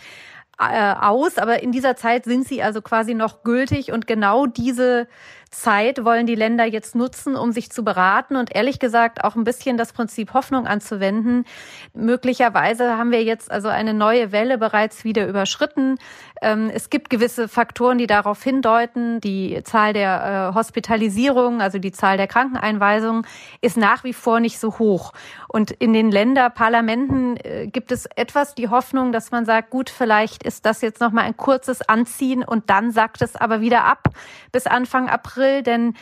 äh, 0.60 0.94
aus, 1.00 1.38
aber 1.38 1.62
in 1.62 1.72
dieser 1.72 1.96
Zeit 1.96 2.26
sind 2.26 2.48
sie 2.48 2.64
also 2.64 2.82
quasi 2.82 3.14
noch 3.14 3.44
gültig 3.44 3.92
und 3.92 4.08
genau 4.08 4.48
diese 4.48 5.08
Zeit 5.52 6.04
wollen 6.04 6.26
die 6.26 6.36
Länder 6.36 6.66
jetzt 6.66 6.96
nutzen, 6.96 7.36
um 7.36 7.52
sich 7.52 7.72
zu 7.72 7.84
beraten 7.84 8.36
und 8.36 8.54
ehrlich 8.56 8.80
gesagt 8.80 9.24
auch 9.24 9.36
ein 9.36 9.44
bisschen 9.44 9.78
das 9.78 9.94
Prinzip 9.94 10.34
Hoffnung 10.34 10.68
anzuwenden. 10.68 11.46
Möglicherweise 11.94 12.98
haben 12.98 13.12
wir 13.12 13.24
jetzt 13.24 13.52
also 13.52 13.70
eine 13.70 13.94
neue 13.94 14.32
Welle 14.32 14.58
bereits 14.58 15.04
wieder 15.04 15.28
überschritten. 15.28 15.98
Ähm, 16.42 16.70
es 16.74 16.90
gibt 16.90 17.10
gewisse 17.10 17.48
Faktoren, 17.48 17.98
die 17.98 18.08
darauf 18.08 18.44
hindeuten. 18.44 19.22
Die 19.22 19.62
Zahl 19.64 19.94
der 19.94 20.52
äh, 20.52 20.56
Hospitalisierung, 20.56 21.62
also 21.62 21.80
die 21.80 21.92
Zahl 21.92 22.18
der 22.18 22.28
Krankeneinweisungen, 22.28 23.26
ist 23.62 23.78
nach 23.78 24.04
wie 24.04 24.14
vor 24.14 24.40
nicht 24.40 24.60
so 24.60 24.80
hoch. 24.80 25.14
Und 25.48 25.72
in 25.72 25.94
den 25.94 26.12
Länderparlamenten 26.12 27.38
äh, 27.38 27.68
gibt 27.68 27.92
es 27.92 28.06
etwas 28.16 28.56
die 28.56 28.70
Hoffnung, 28.70 29.12
dass 29.12 29.32
man 29.32 29.46
sagt, 29.46 29.70
gut, 29.70 29.90
vielleicht 29.90 30.44
ist 30.44 30.66
das 30.66 30.82
jetzt 30.82 31.02
noch 31.02 31.12
mal 31.12 31.24
ein 31.24 31.38
kurzes 31.38 31.82
Anziehen 31.88 32.44
und 32.44 32.70
dann 32.70 32.92
sagt 32.92 33.22
es 33.22 33.36
aber 33.36 33.62
wieder 33.62 33.86
ab 33.86 34.10
bis 34.52 34.68
Anfang 34.68 35.10
April, 35.10 35.64
denn 35.64 35.96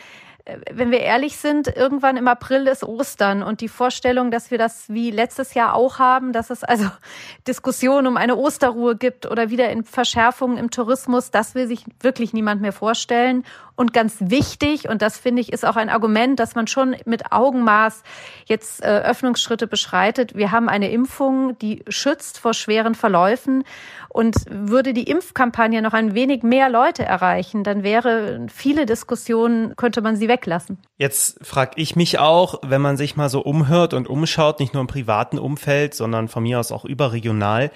wenn 0.70 0.92
wir 0.92 1.00
ehrlich 1.00 1.38
sind, 1.38 1.66
irgendwann 1.66 2.16
im 2.16 2.28
April 2.28 2.68
ist 2.68 2.84
Ostern 2.84 3.42
und 3.42 3.60
die 3.60 3.68
Vorstellung, 3.68 4.30
dass 4.30 4.52
wir 4.52 4.58
das 4.58 4.88
wie 4.88 5.10
letztes 5.10 5.54
Jahr 5.54 5.74
auch 5.74 5.98
haben, 5.98 6.32
dass 6.32 6.50
es 6.50 6.62
also 6.62 6.88
Diskussionen 7.48 8.06
um 8.06 8.16
eine 8.16 8.36
Osterruhe 8.36 8.96
gibt 8.96 9.26
oder 9.26 9.50
wieder 9.50 9.70
in 9.70 9.82
Verschärfungen 9.82 10.56
im 10.56 10.70
Tourismus, 10.70 11.32
das 11.32 11.56
will 11.56 11.66
sich 11.66 11.84
wirklich 12.00 12.32
niemand 12.32 12.62
mehr 12.62 12.72
vorstellen. 12.72 13.44
Und 13.76 13.92
ganz 13.92 14.16
wichtig, 14.20 14.88
und 14.88 15.02
das 15.02 15.18
finde 15.18 15.42
ich 15.42 15.52
ist 15.52 15.66
auch 15.66 15.76
ein 15.76 15.90
Argument, 15.90 16.40
dass 16.40 16.54
man 16.54 16.66
schon 16.66 16.96
mit 17.04 17.30
Augenmaß 17.30 18.02
jetzt 18.46 18.82
äh, 18.82 18.86
Öffnungsschritte 18.86 19.66
beschreitet. 19.66 20.34
Wir 20.34 20.50
haben 20.50 20.70
eine 20.70 20.90
Impfung, 20.90 21.58
die 21.58 21.84
schützt 21.88 22.38
vor 22.38 22.54
schweren 22.54 22.94
Verläufen. 22.94 23.64
Und 24.08 24.36
würde 24.48 24.94
die 24.94 25.10
Impfkampagne 25.10 25.82
noch 25.82 25.92
ein 25.92 26.14
wenig 26.14 26.42
mehr 26.42 26.70
Leute 26.70 27.04
erreichen, 27.04 27.64
dann 27.64 27.82
wäre 27.82 28.46
viele 28.50 28.86
Diskussionen, 28.86 29.76
könnte 29.76 30.00
man 30.00 30.16
sie 30.16 30.26
weglassen. 30.26 30.78
Jetzt 30.96 31.44
frage 31.44 31.72
ich 31.76 31.96
mich 31.96 32.18
auch, 32.18 32.60
wenn 32.62 32.80
man 32.80 32.96
sich 32.96 33.16
mal 33.16 33.28
so 33.28 33.42
umhört 33.42 33.92
und 33.92 34.08
umschaut, 34.08 34.58
nicht 34.58 34.72
nur 34.72 34.80
im 34.80 34.86
privaten 34.86 35.38
Umfeld, 35.38 35.92
sondern 35.94 36.28
von 36.28 36.44
mir 36.44 36.58
aus 36.58 36.72
auch 36.72 36.86
überregional, 36.86 37.70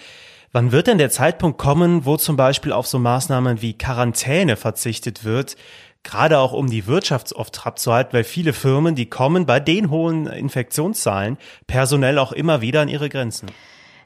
Wann 0.53 0.73
wird 0.73 0.89
denn 0.89 0.99
der 0.99 1.11
Zeitpunkt 1.11 1.59
kommen, 1.59 2.05
wo 2.05 2.17
zum 2.17 2.37
Beispiel 2.37 2.73
auf 2.73 2.89
so 2.89 2.99
Maßnahmen 2.99 3.63
wie 3.63 3.79
Quarantäne 3.79 4.57
verzichtet 4.57 5.23
wird, 5.23 5.55
gerade 6.03 6.39
auch 6.39 6.53
um 6.53 6.69
die 6.69 6.87
Wirtschaft 6.87 7.35
auf 7.35 7.51
Trab 7.51 7.79
zu 7.79 7.93
halten, 7.93 8.13
weil 8.13 8.25
viele 8.25 8.53
Firmen, 8.53 8.95
die 8.95 9.07
kommen 9.07 9.47
bei 9.47 9.61
den 9.61 9.91
hohen 9.91 10.27
Infektionszahlen 10.27 11.39
personell 11.67 12.19
auch 12.19 12.33
immer 12.33 12.61
wieder 12.61 12.81
an 12.81 12.89
ihre 12.89 13.09
Grenzen? 13.09 13.51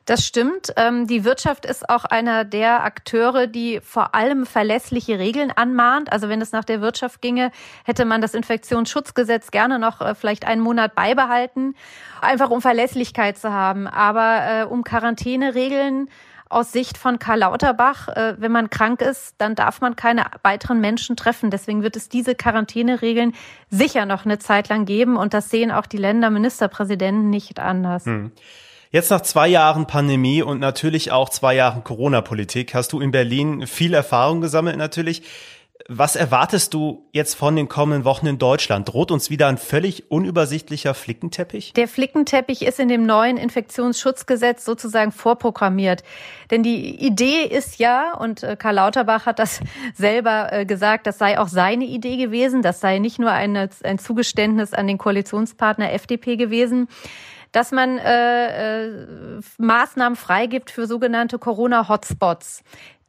Das 0.06 0.26
stimmt. 0.26 0.72
Ähm, 0.76 1.06
die 1.06 1.24
Wirtschaft 1.24 1.64
ist 1.64 1.88
auch 1.88 2.04
einer 2.04 2.44
der 2.44 2.84
Akteure, 2.84 3.46
die 3.46 3.80
vor 3.82 4.14
allem 4.14 4.44
verlässliche 4.44 5.18
Regeln 5.18 5.50
anmahnt. 5.50 6.12
Also 6.12 6.28
wenn 6.28 6.42
es 6.42 6.52
nach 6.52 6.64
der 6.64 6.82
Wirtschaft 6.82 7.22
ginge, 7.22 7.50
hätte 7.84 8.04
man 8.04 8.20
das 8.20 8.34
Infektionsschutzgesetz 8.34 9.50
gerne 9.50 9.78
noch 9.78 10.02
äh, 10.02 10.14
vielleicht 10.14 10.46
einen 10.46 10.60
Monat 10.60 10.94
beibehalten, 10.94 11.74
einfach 12.20 12.50
um 12.50 12.60
Verlässlichkeit 12.60 13.38
zu 13.38 13.50
haben. 13.50 13.86
Aber 13.86 14.40
äh, 14.46 14.64
um 14.64 14.84
Quarantäneregeln 14.84 16.10
aus 16.54 16.73
Sicht 16.73 16.96
von 16.96 17.18
Karl 17.18 17.40
Lauterbach, 17.40 18.08
äh, 18.08 18.34
wenn 18.38 18.52
man 18.52 18.70
krank 18.70 19.00
ist, 19.00 19.34
dann 19.38 19.54
darf 19.54 19.80
man 19.80 19.96
keine 19.96 20.25
weiteren 20.42 20.80
Menschen 20.80 21.16
treffen. 21.16 21.50
Deswegen 21.50 21.82
wird 21.82 21.96
es 21.96 22.08
diese 22.08 22.34
Quarantäneregeln 22.34 23.34
sicher 23.70 24.06
noch 24.06 24.25
eine 24.25 24.38
Zeit 24.38 24.68
lang 24.68 24.84
geben. 24.87 25.16
Und 25.16 25.34
das 25.34 25.50
sehen 25.50 25.70
auch 25.70 25.87
die 25.87 25.96
Länderministerpräsidenten 25.96 27.30
nicht 27.30 27.58
anders. 27.61 28.06
Hm. 28.06 28.32
Jetzt 28.90 29.11
nach 29.11 29.23
zwei 29.23 29.49
Jahren 29.49 29.88
Pandemie 29.88 30.40
und 30.40 30.61
natürlich 30.61 31.11
auch 31.11 31.28
zwei 31.28 31.56
Jahren 31.56 31.82
Corona-Politik 31.82 32.75
hast 32.75 32.92
du 32.92 33.00
in 33.00 33.11
Berlin 33.11 33.66
viel 33.66 33.92
Erfahrung 33.92 34.40
gesammelt 34.40 34.76
natürlich. 34.76 35.23
Was 35.86 36.16
erwartest 36.16 36.72
du 36.72 37.06
jetzt 37.12 37.34
von 37.34 37.56
den 37.56 37.68
kommenden 37.68 38.06
Wochen 38.06 38.26
in 38.26 38.38
Deutschland? 38.38 38.88
Droht 38.88 39.10
uns 39.10 39.28
wieder 39.28 39.48
ein 39.48 39.58
völlig 39.58 40.10
unübersichtlicher 40.10 40.94
Flickenteppich? 40.94 41.74
Der 41.74 41.88
Flickenteppich 41.88 42.62
ist 42.62 42.80
in 42.80 42.88
dem 42.88 43.04
neuen 43.04 43.36
Infektionsschutzgesetz 43.36 44.64
sozusagen 44.64 45.12
vorprogrammiert. 45.12 46.02
Denn 46.50 46.62
die 46.62 47.04
Idee 47.04 47.42
ist 47.42 47.78
ja, 47.78 48.14
und 48.14 48.42
äh, 48.42 48.56
Karl 48.56 48.76
Lauterbach 48.76 49.26
hat 49.26 49.38
das 49.38 49.60
selber 49.94 50.50
äh, 50.52 50.64
gesagt, 50.64 51.06
das 51.06 51.18
sei 51.18 51.38
auch 51.38 51.48
seine 51.48 51.84
Idee 51.84 52.16
gewesen, 52.16 52.62
das 52.62 52.80
sei 52.80 52.98
nicht 52.98 53.18
nur 53.18 53.32
eine, 53.32 53.68
ein 53.82 53.98
Zugeständnis 53.98 54.72
an 54.72 54.86
den 54.86 54.96
Koalitionspartner 54.96 55.92
FDP 55.92 56.36
gewesen, 56.36 56.88
dass 57.52 57.72
man 57.72 57.98
äh, 57.98 58.86
äh, 58.86 59.40
Maßnahmen 59.58 60.16
freigibt 60.16 60.70
für 60.70 60.86
sogenannte 60.86 61.38
Corona-Hotspots. 61.38 62.64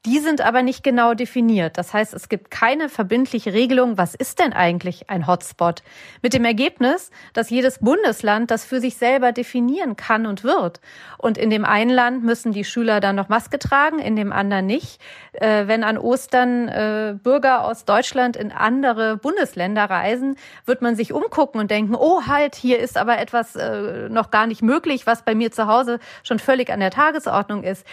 Die 0.06 0.20
sind 0.20 0.42
aber 0.42 0.62
nicht 0.62 0.84
genau 0.84 1.16
definiert. 1.16 1.80
Das 1.80 1.92
heißt, 1.92 2.14
es 2.14 2.30
gibt 2.30 2.52
keine 2.52 2.90
verbindliche 2.90 3.54
Regelung, 3.54 3.98
was 3.98 4.14
ist 4.14 4.38
denn 4.38 4.54
eigentlich 4.54 5.10
ein 5.10 5.26
Hotspot? 5.26 5.82
Mit 6.22 6.34
dem 6.34 6.46
Ergebnis, 6.46 7.10
dass 7.34 7.50
jedes 7.50 7.80
Bundesland 7.80 8.52
das 8.52 8.66
für 8.66 8.80
sich 8.80 8.98
selber 8.98 9.32
definieren 9.32 9.96
kann 9.96 10.28
und 10.28 10.44
wird. 10.44 10.80
Und 11.18 11.40
in 11.40 11.50
dem 11.50 11.66
einen 11.66 11.90
Land 11.90 12.24
müssen 12.24 12.52
die 12.52 12.66
Schüler 12.66 13.00
dann 13.00 13.16
noch 13.16 13.30
Maske 13.30 13.58
tragen, 13.58 13.98
in 13.98 14.16
dem 14.16 14.32
anderen 14.32 14.68
nicht. 14.68 15.02
Äh, 15.34 15.66
wenn 15.66 15.84
an 15.84 15.98
Ostern 15.98 16.68
äh, 16.68 17.16
Bürger 17.22 17.66
aus 17.66 17.86
Deutschland 17.86 18.38
in 18.38 18.52
andere 18.52 19.18
Bundesländer 19.18 19.86
reisen, 19.86 20.38
wird 20.68 20.84
man 20.84 20.96
sich 20.96 21.14
umgucken 21.14 21.60
und 21.60 21.72
denken, 21.72 21.96
oh 21.96 22.28
halt, 22.28 22.54
hier 22.54 22.78
ist 22.78 22.96
aber 22.96 23.18
etwas 23.18 23.56
äh, 23.56 24.08
noch 24.10 24.30
gar 24.30 24.46
nicht 24.46 24.62
möglich, 24.62 25.08
was 25.08 25.24
bei 25.24 25.34
mir 25.34 25.52
zu 25.52 25.66
Hause 25.66 26.00
schon 26.22 26.38
völlig 26.38 26.72
an 26.72 26.80
der 26.80 26.92
Tagesordnung 26.92 27.64
ist. 27.64 27.88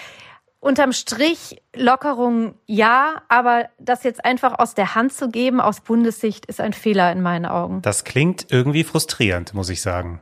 Unterm 0.62 0.92
Strich 0.92 1.61
Lockerung 1.75 2.54
ja, 2.66 3.23
aber 3.28 3.69
das 3.81 4.04
jetzt 4.04 4.25
einfach 4.25 4.61
aus 4.61 4.75
der 4.75 4.95
Hand 4.95 5.12
zu 5.12 5.28
geben 5.28 5.61
aus 5.61 5.81
Bundessicht 5.81 6.47
ist 6.47 6.61
ein 6.61 6.73
Fehler 6.73 7.11
in 7.11 7.21
meinen 7.21 7.47
Augen. 7.47 7.83
Das 7.83 8.04
klingt 8.04 8.47
irgendwie 8.49 8.85
frustrierend, 8.85 9.54
muss 9.54 9.71
ich 9.71 9.83
sagen 9.83 10.21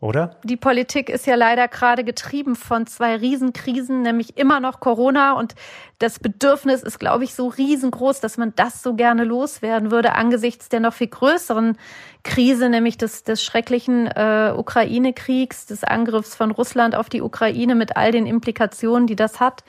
oder? 0.00 0.36
Die 0.44 0.56
Politik 0.56 1.08
ist 1.08 1.26
ja 1.26 1.34
leider 1.34 1.66
gerade 1.66 2.04
getrieben 2.04 2.54
von 2.54 2.86
zwei 2.86 3.16
Riesenkrisen, 3.16 4.02
nämlich 4.02 4.38
immer 4.38 4.60
noch 4.60 4.78
Corona. 4.78 5.32
Und 5.32 5.56
das 5.98 6.20
Bedürfnis 6.20 6.84
ist, 6.84 7.00
glaube 7.00 7.24
ich, 7.24 7.34
so 7.34 7.48
riesengroß, 7.48 8.20
dass 8.20 8.36
man 8.36 8.52
das 8.54 8.82
so 8.82 8.94
gerne 8.94 9.24
loswerden 9.24 9.90
würde 9.90 10.12
angesichts 10.12 10.68
der 10.68 10.78
noch 10.78 10.94
viel 10.94 11.08
größeren 11.08 11.76
Krise, 12.22 12.68
nämlich 12.68 12.96
des, 12.96 13.24
des 13.24 13.42
schrecklichen 13.42 14.06
äh, 14.06 14.52
Ukraine-Kriegs, 14.56 15.66
des 15.66 15.82
Angriffs 15.82 16.36
von 16.36 16.52
Russland 16.52 16.94
auf 16.94 17.08
die 17.08 17.22
Ukraine 17.22 17.74
mit 17.74 17.96
all 17.96 18.12
den 18.12 18.26
Implikationen, 18.26 19.08
die 19.08 19.16
das 19.16 19.40
hat. 19.40 19.64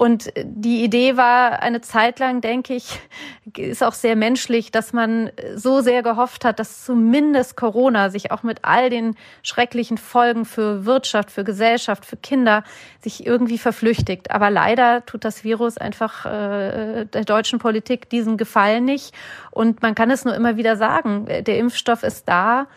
Und 0.00 0.32
die 0.42 0.82
Idee 0.82 1.18
war 1.18 1.60
eine 1.60 1.82
Zeit 1.82 2.20
lang, 2.20 2.40
denke 2.40 2.72
ich, 2.72 2.98
ist 3.58 3.84
auch 3.84 3.92
sehr 3.92 4.16
menschlich, 4.16 4.72
dass 4.72 4.94
man 4.94 5.30
so 5.56 5.82
sehr 5.82 6.02
gehofft 6.02 6.46
hat, 6.46 6.58
dass 6.58 6.86
zumindest 6.86 7.54
Corona 7.54 8.08
sich 8.08 8.32
auch 8.32 8.42
mit 8.42 8.60
all 8.62 8.88
den 8.88 9.14
schrecklichen 9.42 9.98
Folgen 9.98 10.46
für 10.46 10.86
Wirtschaft, 10.86 11.30
für 11.30 11.44
Gesellschaft, 11.44 12.06
für 12.06 12.16
Kinder 12.16 12.64
sich 13.02 13.26
irgendwie 13.26 13.58
verflüchtigt. 13.58 14.30
Aber 14.30 14.48
leider 14.48 15.04
tut 15.04 15.22
das 15.22 15.44
Virus 15.44 15.76
einfach 15.76 16.24
äh, 16.24 17.04
der 17.04 17.26
deutschen 17.26 17.58
Politik 17.58 18.08
diesen 18.08 18.38
Gefallen 18.38 18.86
nicht. 18.86 19.12
Und 19.50 19.82
man 19.82 19.94
kann 19.94 20.10
es 20.10 20.24
nur 20.24 20.34
immer 20.34 20.56
wieder 20.56 20.76
sagen, 20.76 21.26
der 21.26 21.58
Impfstoff 21.58 22.04
ist 22.04 22.26
da. 22.26 22.68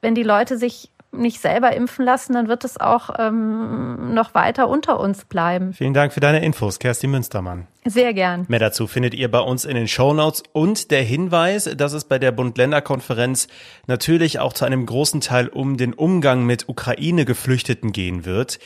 Wenn 0.00 0.16
die 0.16 0.24
Leute 0.24 0.58
sich 0.58 0.90
nicht 1.12 1.40
selber 1.40 1.74
impfen 1.76 2.04
lassen, 2.04 2.32
dann 2.32 2.48
wird 2.48 2.64
es 2.64 2.80
auch 2.80 3.10
ähm, 3.18 4.14
noch 4.14 4.34
weiter 4.34 4.68
unter 4.68 4.98
uns 4.98 5.24
bleiben. 5.24 5.72
Vielen 5.74 5.94
Dank 5.94 6.12
für 6.12 6.20
deine 6.20 6.42
Infos, 6.42 6.78
Kerstin 6.78 7.10
Münstermann. 7.10 7.66
Sehr 7.84 8.14
gern. 8.14 8.46
Mehr 8.48 8.60
dazu 8.60 8.86
findet 8.86 9.12
ihr 9.12 9.30
bei 9.30 9.40
uns 9.40 9.64
in 9.64 9.74
den 9.74 9.88
Show 9.88 10.14
Notes 10.14 10.42
und 10.52 10.90
der 10.90 11.02
Hinweis, 11.02 11.68
dass 11.76 11.92
es 11.92 12.04
bei 12.04 12.18
der 12.18 12.32
Bund-Länder-Konferenz 12.32 13.48
natürlich 13.86 14.38
auch 14.38 14.52
zu 14.52 14.64
einem 14.64 14.86
großen 14.86 15.20
Teil 15.20 15.48
um 15.48 15.76
den 15.76 15.92
Umgang 15.92 16.44
mit 16.46 16.68
Ukraine-Geflüchteten 16.68 17.92
gehen 17.92 18.24
wird. 18.24 18.58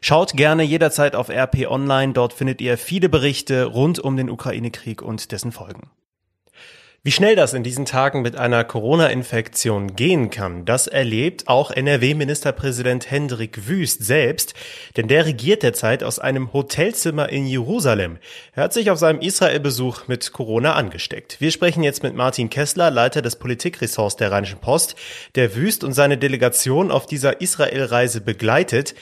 Schaut 0.00 0.34
gerne 0.34 0.64
jederzeit 0.64 1.16
auf 1.16 1.30
RP 1.30 1.66
Online, 1.68 2.12
dort 2.12 2.32
findet 2.32 2.60
ihr 2.60 2.76
viele 2.76 3.08
Berichte 3.08 3.64
rund 3.64 3.98
um 3.98 4.16
den 4.16 4.28
Ukraine-Krieg 4.28 5.00
und 5.02 5.32
dessen 5.32 5.52
Folgen. 5.52 5.90
Wie 7.06 7.12
schnell 7.12 7.36
das 7.36 7.52
in 7.52 7.62
diesen 7.62 7.84
Tagen 7.84 8.22
mit 8.22 8.34
einer 8.34 8.64
Corona-Infektion 8.64 9.94
gehen 9.94 10.30
kann, 10.30 10.64
das 10.64 10.86
erlebt 10.86 11.48
auch 11.48 11.70
NRW-Ministerpräsident 11.70 13.10
Hendrik 13.10 13.68
Wüst 13.68 14.02
selbst, 14.02 14.54
denn 14.96 15.06
der 15.06 15.26
regiert 15.26 15.62
derzeit 15.62 16.02
aus 16.02 16.18
einem 16.18 16.54
Hotelzimmer 16.54 17.28
in 17.28 17.46
Jerusalem. 17.46 18.16
Er 18.54 18.62
hat 18.62 18.72
sich 18.72 18.90
auf 18.90 18.98
seinem 18.98 19.20
Israel-Besuch 19.20 20.08
mit 20.08 20.32
Corona 20.32 20.76
angesteckt. 20.76 21.42
Wir 21.42 21.50
sprechen 21.50 21.82
jetzt 21.82 22.02
mit 22.02 22.14
Martin 22.14 22.48
Kessler, 22.48 22.90
Leiter 22.90 23.20
des 23.20 23.36
Politikressorts 23.36 24.16
der 24.16 24.32
Rheinischen 24.32 24.60
Post, 24.60 24.96
der 25.34 25.54
Wüst 25.54 25.84
und 25.84 25.92
seine 25.92 26.16
Delegation 26.16 26.90
auf 26.90 27.04
dieser 27.04 27.42
Israel-Reise 27.42 28.22
begleitet. 28.22 28.94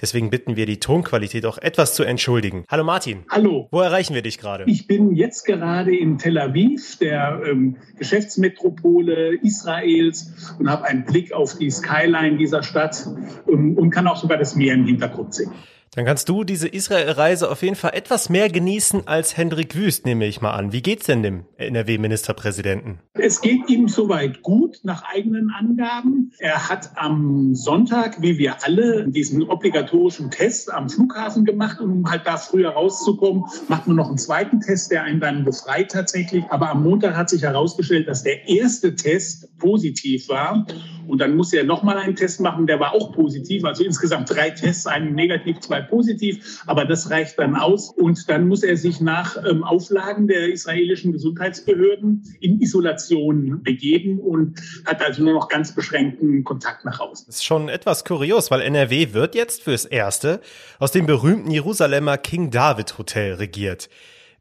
Deswegen 0.00 0.30
bitten 0.30 0.56
wir 0.56 0.66
die 0.66 0.80
Tonqualität 0.80 1.44
auch 1.44 1.58
etwas 1.58 1.94
zu 1.94 2.04
entschuldigen. 2.04 2.64
Hallo 2.68 2.84
Martin. 2.84 3.24
Hallo. 3.28 3.68
Wo 3.70 3.80
erreichen 3.80 4.14
wir 4.14 4.22
dich 4.22 4.38
gerade? 4.38 4.64
Ich 4.66 4.86
bin 4.86 5.14
jetzt 5.14 5.44
gerade 5.44 5.94
in 5.94 6.18
Tel 6.18 6.38
Aviv, 6.38 6.96
der 6.98 7.42
ähm, 7.46 7.76
Geschäftsmetropole 7.98 9.36
Israels 9.42 10.54
und 10.58 10.70
habe 10.70 10.84
einen 10.84 11.04
Blick 11.04 11.32
auf 11.32 11.58
die 11.58 11.70
Skyline 11.70 12.38
dieser 12.38 12.62
Stadt 12.62 13.06
ähm, 13.48 13.76
und 13.76 13.90
kann 13.90 14.06
auch 14.06 14.16
sogar 14.16 14.38
das 14.38 14.56
Meer 14.56 14.74
im 14.74 14.86
Hintergrund 14.86 15.34
sehen. 15.34 15.52
Dann 15.96 16.04
kannst 16.04 16.28
du 16.28 16.44
diese 16.44 16.68
Israel-Reise 16.68 17.50
auf 17.50 17.62
jeden 17.62 17.74
Fall 17.74 17.94
etwas 17.94 18.28
mehr 18.28 18.48
genießen 18.48 19.08
als 19.08 19.36
Hendrik 19.36 19.74
Wüst, 19.74 20.06
nehme 20.06 20.24
ich 20.24 20.40
mal 20.40 20.52
an. 20.52 20.72
Wie 20.72 20.82
geht's 20.82 21.06
denn 21.06 21.24
dem 21.24 21.46
NRW-Ministerpräsidenten? 21.56 23.00
Es 23.14 23.40
geht 23.40 23.68
ihm 23.68 23.88
soweit 23.88 24.42
gut, 24.42 24.78
nach 24.84 25.02
eigenen 25.02 25.50
Angaben. 25.50 26.30
Er 26.38 26.68
hat 26.68 26.90
am 26.94 27.56
Sonntag, 27.56 28.22
wie 28.22 28.38
wir 28.38 28.62
alle, 28.62 29.08
diesen 29.08 29.42
obligatorischen 29.42 30.30
Test 30.30 30.72
am 30.72 30.88
Flughafen 30.88 31.44
gemacht, 31.44 31.80
um 31.80 32.08
halt 32.08 32.24
da 32.24 32.36
früher 32.36 32.70
rauszukommen. 32.70 33.46
Macht 33.66 33.88
nur 33.88 33.96
noch 33.96 34.06
einen 34.06 34.18
zweiten 34.18 34.60
Test, 34.60 34.92
der 34.92 35.02
einen 35.02 35.18
dann 35.18 35.44
befreit 35.44 35.90
tatsächlich. 35.90 36.44
Aber 36.50 36.70
am 36.70 36.84
Montag 36.84 37.16
hat 37.16 37.28
sich 37.28 37.42
herausgestellt, 37.42 38.06
dass 38.06 38.22
der 38.22 38.48
erste 38.48 38.94
Test 38.94 39.58
positiv 39.58 40.28
war. 40.28 40.66
Und 41.08 41.20
dann 41.20 41.34
musste 41.34 41.56
er 41.56 41.64
nochmal 41.64 41.98
einen 41.98 42.14
Test 42.14 42.40
machen, 42.40 42.68
der 42.68 42.78
war 42.78 42.94
auch 42.94 43.10
positiv. 43.10 43.64
Also 43.64 43.82
insgesamt 43.82 44.30
drei 44.30 44.50
Tests, 44.50 44.86
einen 44.86 45.14
negativ, 45.16 45.58
zwei 45.58 45.79
zwei 45.80 45.88
positiv, 45.88 46.62
aber 46.66 46.84
das 46.84 47.10
reicht 47.10 47.38
dann 47.38 47.54
aus. 47.56 47.90
Und 47.90 48.28
dann 48.28 48.48
muss 48.48 48.62
er 48.62 48.76
sich 48.76 49.00
nach 49.00 49.36
ähm, 49.48 49.64
Auflagen 49.64 50.26
der 50.26 50.52
israelischen 50.52 51.12
Gesundheitsbehörden 51.12 52.22
in 52.40 52.60
Isolation 52.60 53.62
begeben 53.62 54.18
und 54.18 54.60
hat 54.86 55.02
also 55.02 55.22
nur 55.22 55.34
noch 55.34 55.48
ganz 55.48 55.74
beschränkten 55.74 56.44
Kontakt 56.44 56.84
nach 56.84 57.00
außen. 57.00 57.26
Das 57.26 57.36
ist 57.36 57.44
schon 57.44 57.68
etwas 57.68 58.04
kurios, 58.04 58.50
weil 58.50 58.60
NRW 58.62 59.12
wird 59.12 59.34
jetzt 59.34 59.62
fürs 59.62 59.84
Erste 59.84 60.40
aus 60.78 60.92
dem 60.92 61.06
berühmten 61.06 61.50
Jerusalemer 61.50 62.18
King 62.18 62.50
David 62.50 62.98
Hotel 62.98 63.34
regiert. 63.34 63.88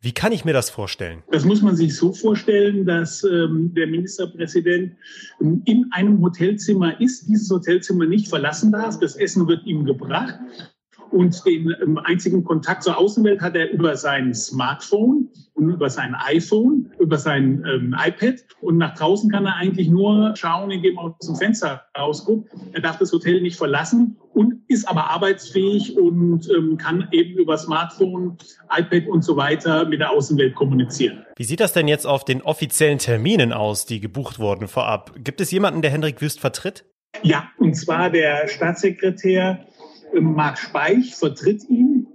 Wie 0.02 0.14
kann 0.14 0.32
ich 0.32 0.46
mir 0.46 0.54
das 0.54 0.70
vorstellen? 0.70 1.24
Das 1.30 1.44
muss 1.44 1.62
man 1.62 1.76
sich 1.76 1.94
so 1.94 2.14
vorstellen, 2.14 2.86
dass 2.86 3.22
ähm, 3.26 3.74
der 3.76 3.86
Ministerpräsident 3.88 4.96
in 5.66 5.90
einem 5.92 6.22
Hotelzimmer 6.22 7.02
ist, 7.02 7.28
dieses 7.28 7.50
Hotelzimmer 7.50 8.06
nicht 8.06 8.30
verlassen 8.30 8.72
darf. 8.72 8.98
Das 9.00 9.18
Essen 9.18 9.46
wird 9.50 9.66
ihm 9.66 9.84
gebracht 9.84 10.40
und 11.12 11.46
den 11.46 11.74
ähm, 11.82 11.98
einzigen 11.98 12.44
Kontakt 12.44 12.84
zur 12.84 12.98
Außenwelt 12.98 13.42
hat 13.42 13.56
er 13.56 13.72
über 13.72 13.96
sein 13.96 14.34
Smartphone 14.34 15.30
und 15.54 15.70
über 15.70 15.90
sein 15.90 16.16
iPhone, 16.16 16.92
über 17.00 17.18
sein 17.18 17.64
ähm, 17.68 17.96
iPad. 17.98 18.36
Und 18.62 18.78
nach 18.78 18.96
draußen 18.96 19.30
kann 19.30 19.46
er 19.46 19.56
eigentlich 19.56 19.90
nur 19.90 20.34
schauen, 20.36 20.72
indem 20.72 20.98
er 20.98 21.04
aus 21.04 21.28
dem 21.28 21.36
Fenster 21.36 21.84
rausguckt. 21.98 22.52
Er 22.74 22.82
darf 22.82 22.98
das 22.98 23.12
Hotel 23.12 23.42
nicht 23.42 23.58
verlassen 23.58 24.18
und 24.34 24.62
ist 24.68 24.88
aber 24.88 25.10
arbeitsfähig 25.10 25.98
und 25.98 26.50
ähm, 26.50 26.78
kann 26.78 27.08
eben 27.12 27.38
über 27.38 27.58
Smartphone, 27.58 28.38
iPad 28.76 29.08
und 29.08 29.24
so 29.24 29.36
weiter 29.36 29.86
mit 29.86 30.00
der 30.00 30.12
Außenwelt 30.12 30.56
kommunizieren. 30.56 31.26
Wie 31.36 31.44
sieht 31.44 31.60
das 31.60 31.74
denn 31.74 31.88
jetzt 31.88 32.06
auf 32.06 32.24
den 32.24 32.42
offiziellen 32.42 33.00
Terminen 33.00 33.52
aus, 33.52 33.86
die 33.86 34.00
gebucht 34.00 34.40
wurden 34.40 34.68
vorab? 34.68 35.14
Gibt 35.18 35.42
es 35.42 35.52
jemanden, 35.52 35.82
der 35.82 35.92
Hendrik 35.92 36.22
Wüst 36.22 36.40
vertritt? 36.40 36.86
Ja, 37.24 37.50
und 37.58 37.74
zwar 37.76 38.10
der 38.10 38.48
Staatssekretär 38.48 39.66
Marc 40.14 40.58
Speich 40.58 41.16
vertritt 41.16 41.70
ihn. 41.70 42.08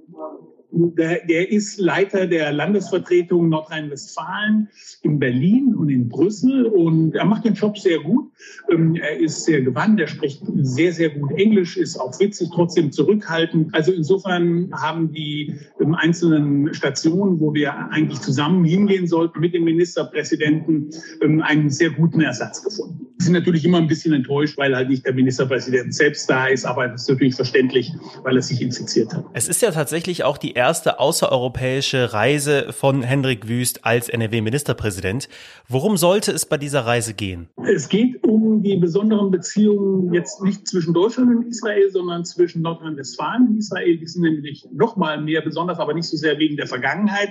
Der, 0.77 1.25
der, 1.25 1.53
ist 1.53 1.79
Leiter 1.79 2.27
der 2.27 2.51
Landesvertretung 2.51 3.49
Nordrhein-Westfalen 3.49 4.69
in 5.03 5.21
Berlin 5.21 5.73
und 5.73 5.89
in 5.89 6.09
Brüssel 6.09 6.67
und 6.67 7.15
er 7.15 7.25
macht 7.27 7.45
den 7.45 7.55
Job 7.55 7.79
sehr 7.79 8.01
gut. 8.01 8.33
Ähm, 8.69 8.97
er 8.97 9.21
ist 9.21 9.45
sehr 9.45 9.63
gewandt, 9.63 10.01
er 10.01 10.09
spricht 10.09 10.43
sehr, 10.63 10.93
sehr 10.93 11.11
gut 11.11 11.31
Englisch, 11.37 11.77
ist 11.77 11.97
auch 11.97 12.19
witzig, 12.19 12.49
trotzdem 12.53 12.91
zurückhaltend. 12.91 13.73
Also 13.73 13.93
insofern 13.93 14.73
haben 14.73 15.13
die 15.13 15.55
ähm, 15.79 15.95
einzelnen 15.95 16.75
Stationen, 16.75 17.39
wo 17.39 17.55
wir 17.55 17.73
eigentlich 17.93 18.21
zusammen 18.21 18.65
hingehen 18.65 19.07
sollten 19.07 19.39
mit 19.39 19.55
dem 19.55 19.63
Ministerpräsidenten, 19.63 20.91
ähm, 21.23 21.41
einen 21.41 21.71
sehr 21.71 21.91
guten 21.91 22.21
Ersatz 22.21 22.65
gefunden. 22.65 23.14
Sind 23.19 23.33
natürlich 23.33 23.65
immer 23.65 23.79
ein 23.79 23.87
bisschen 23.87 24.13
enttäuscht, 24.13 24.59
weil 24.59 24.75
halt 24.75 24.89
nicht 24.89 25.07
der 25.07 25.15
Ministerpräsident 25.15 25.95
selbst 25.95 26.29
da 26.29 26.47
ist, 26.47 26.65
aber 26.65 26.89
das 26.89 27.03
ist 27.03 27.09
natürlich 27.09 27.35
verständlich, 27.35 27.93
weil 28.23 28.37
er 28.37 28.43
sich 28.43 28.61
infiziert 28.61 29.13
hat. 29.15 29.25
Es 29.33 29.49
ist 29.49 29.63
ja 29.63 29.71
tatsächlich 29.71 30.25
auch 30.25 30.37
die 30.37 30.53
erste 30.53 30.99
außereuropäische 30.99 32.13
Reise 32.13 32.73
von 32.73 33.03
Hendrik 33.03 33.49
Wüst 33.49 33.85
als 33.85 34.09
NRW-Ministerpräsident. 34.09 35.29
Worum 35.69 35.97
sollte 35.97 36.33
es 36.33 36.47
bei 36.47 36.59
dieser 36.59 36.87
Reise 36.87 37.15
gehen? 37.15 37.49
Es 37.67 37.89
geht 37.89 38.23
um 38.25 38.54
die 38.65 38.77
besonderen 38.77 39.31
Beziehungen 39.31 40.13
jetzt 40.13 40.43
nicht 40.43 40.67
zwischen 40.67 40.95
Deutschland 40.95 41.37
und 41.37 41.47
Israel, 41.47 41.91
sondern 41.91 42.25
zwischen 42.25 42.63
Nordrhein-Westfalen 42.63 43.49
und 43.49 43.59
Israel. 43.59 43.99
Die 43.99 44.07
sind 44.07 44.23
nämlich 44.23 44.67
noch 44.73 44.97
mal 44.97 45.21
mehr 45.21 45.43
besonders, 45.43 45.79
aber 45.79 45.95
nicht 45.95 46.09
so 46.09 46.17
sehr 46.17 46.39
wegen 46.39 46.57
der 46.57 46.67
Vergangenheit, 46.67 47.31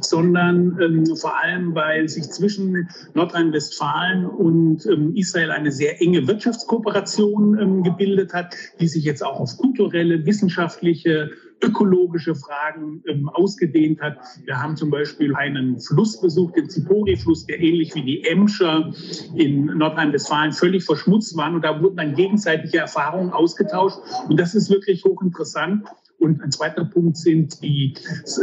sondern 0.00 0.78
ähm, 0.80 1.16
vor 1.16 1.40
allem, 1.40 1.74
weil 1.74 2.08
sich 2.08 2.24
zwischen 2.30 2.88
Nordrhein-Westfalen 3.14 4.26
und 4.26 4.86
ähm, 4.86 5.14
Israel 5.14 5.50
eine 5.50 5.70
sehr 5.70 6.00
enge 6.00 6.26
Wirtschaftskooperation 6.26 7.58
ähm, 7.58 7.82
gebildet 7.82 8.32
hat, 8.32 8.56
die 8.80 8.88
sich 8.88 9.04
jetzt 9.04 9.24
auch 9.24 9.38
auf 9.38 9.56
kulturelle, 9.58 10.26
wissenschaftliche, 10.26 11.30
ökologische 11.62 12.34
Fragen 12.34 13.02
ähm, 13.06 13.28
ausgedehnt 13.28 14.00
hat. 14.00 14.18
Wir 14.44 14.60
haben 14.60 14.76
zum 14.76 14.90
Beispiel 14.90 15.34
einen 15.34 15.80
Fluss 15.80 16.20
besucht, 16.20 16.56
den 16.56 16.68
Zipori-Fluss, 16.68 17.46
der 17.46 17.60
ähnlich 17.60 17.94
wie 17.94 18.02
die 18.02 18.24
Emscher 18.24 18.92
in 19.34 19.66
Nordrhein-Westfalen 19.66 20.52
völlig 20.52 20.84
verschmutzt 20.84 21.36
waren. 21.36 21.54
Und 21.54 21.62
da 21.64 21.80
wurden 21.80 21.96
dann 21.96 22.14
gegenseitige 22.14 22.78
Erfahrungen 22.78 23.32
ausgetauscht. 23.32 23.98
Und 24.28 24.38
das 24.38 24.54
ist 24.54 24.70
wirklich 24.70 25.04
hochinteressant. 25.04 25.86
Und 26.18 26.40
ein 26.40 26.52
zweiter 26.52 26.84
Punkt 26.84 27.16
sind 27.16 27.62
die 27.62 27.94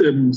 ähm, 0.06 0.34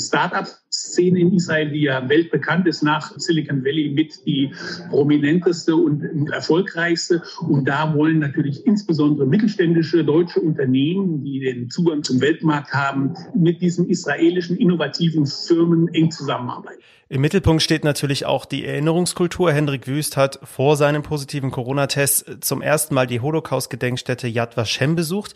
Start-up-Szene 0.82 1.20
in 1.20 1.34
Israel, 1.34 1.70
die 1.70 1.82
ja 1.82 2.08
weltbekannt 2.08 2.66
ist, 2.66 2.82
nach 2.82 3.12
Silicon 3.16 3.64
Valley 3.64 3.90
mit 3.90 4.26
die 4.26 4.52
prominenteste 4.90 5.74
und 5.76 6.30
erfolgreichste. 6.32 7.22
Und 7.40 7.66
da 7.66 7.94
wollen 7.94 8.18
natürlich 8.18 8.66
insbesondere 8.66 9.26
mittelständische 9.26 10.04
deutsche 10.04 10.40
Unternehmen, 10.40 11.22
die 11.24 11.40
den 11.40 11.70
Zugang 11.70 12.02
zum 12.02 12.20
Weltmarkt 12.20 12.72
haben, 12.72 13.14
mit 13.34 13.60
diesen 13.60 13.88
israelischen 13.88 14.56
innovativen 14.56 15.26
Firmen 15.26 15.88
eng 15.88 16.10
zusammenarbeiten. 16.10 16.80
Im 17.08 17.20
Mittelpunkt 17.20 17.62
steht 17.62 17.84
natürlich 17.84 18.24
auch 18.24 18.46
die 18.46 18.64
Erinnerungskultur. 18.64 19.52
Hendrik 19.52 19.86
Wüst 19.86 20.16
hat 20.16 20.40
vor 20.44 20.76
seinem 20.76 21.02
positiven 21.02 21.50
Corona-Test 21.50 22.38
zum 22.40 22.62
ersten 22.62 22.94
Mal 22.94 23.06
die 23.06 23.20
Holocaust-Gedenkstätte 23.20 24.28
Yad 24.28 24.56
Vashem 24.56 24.96
besucht. 24.96 25.34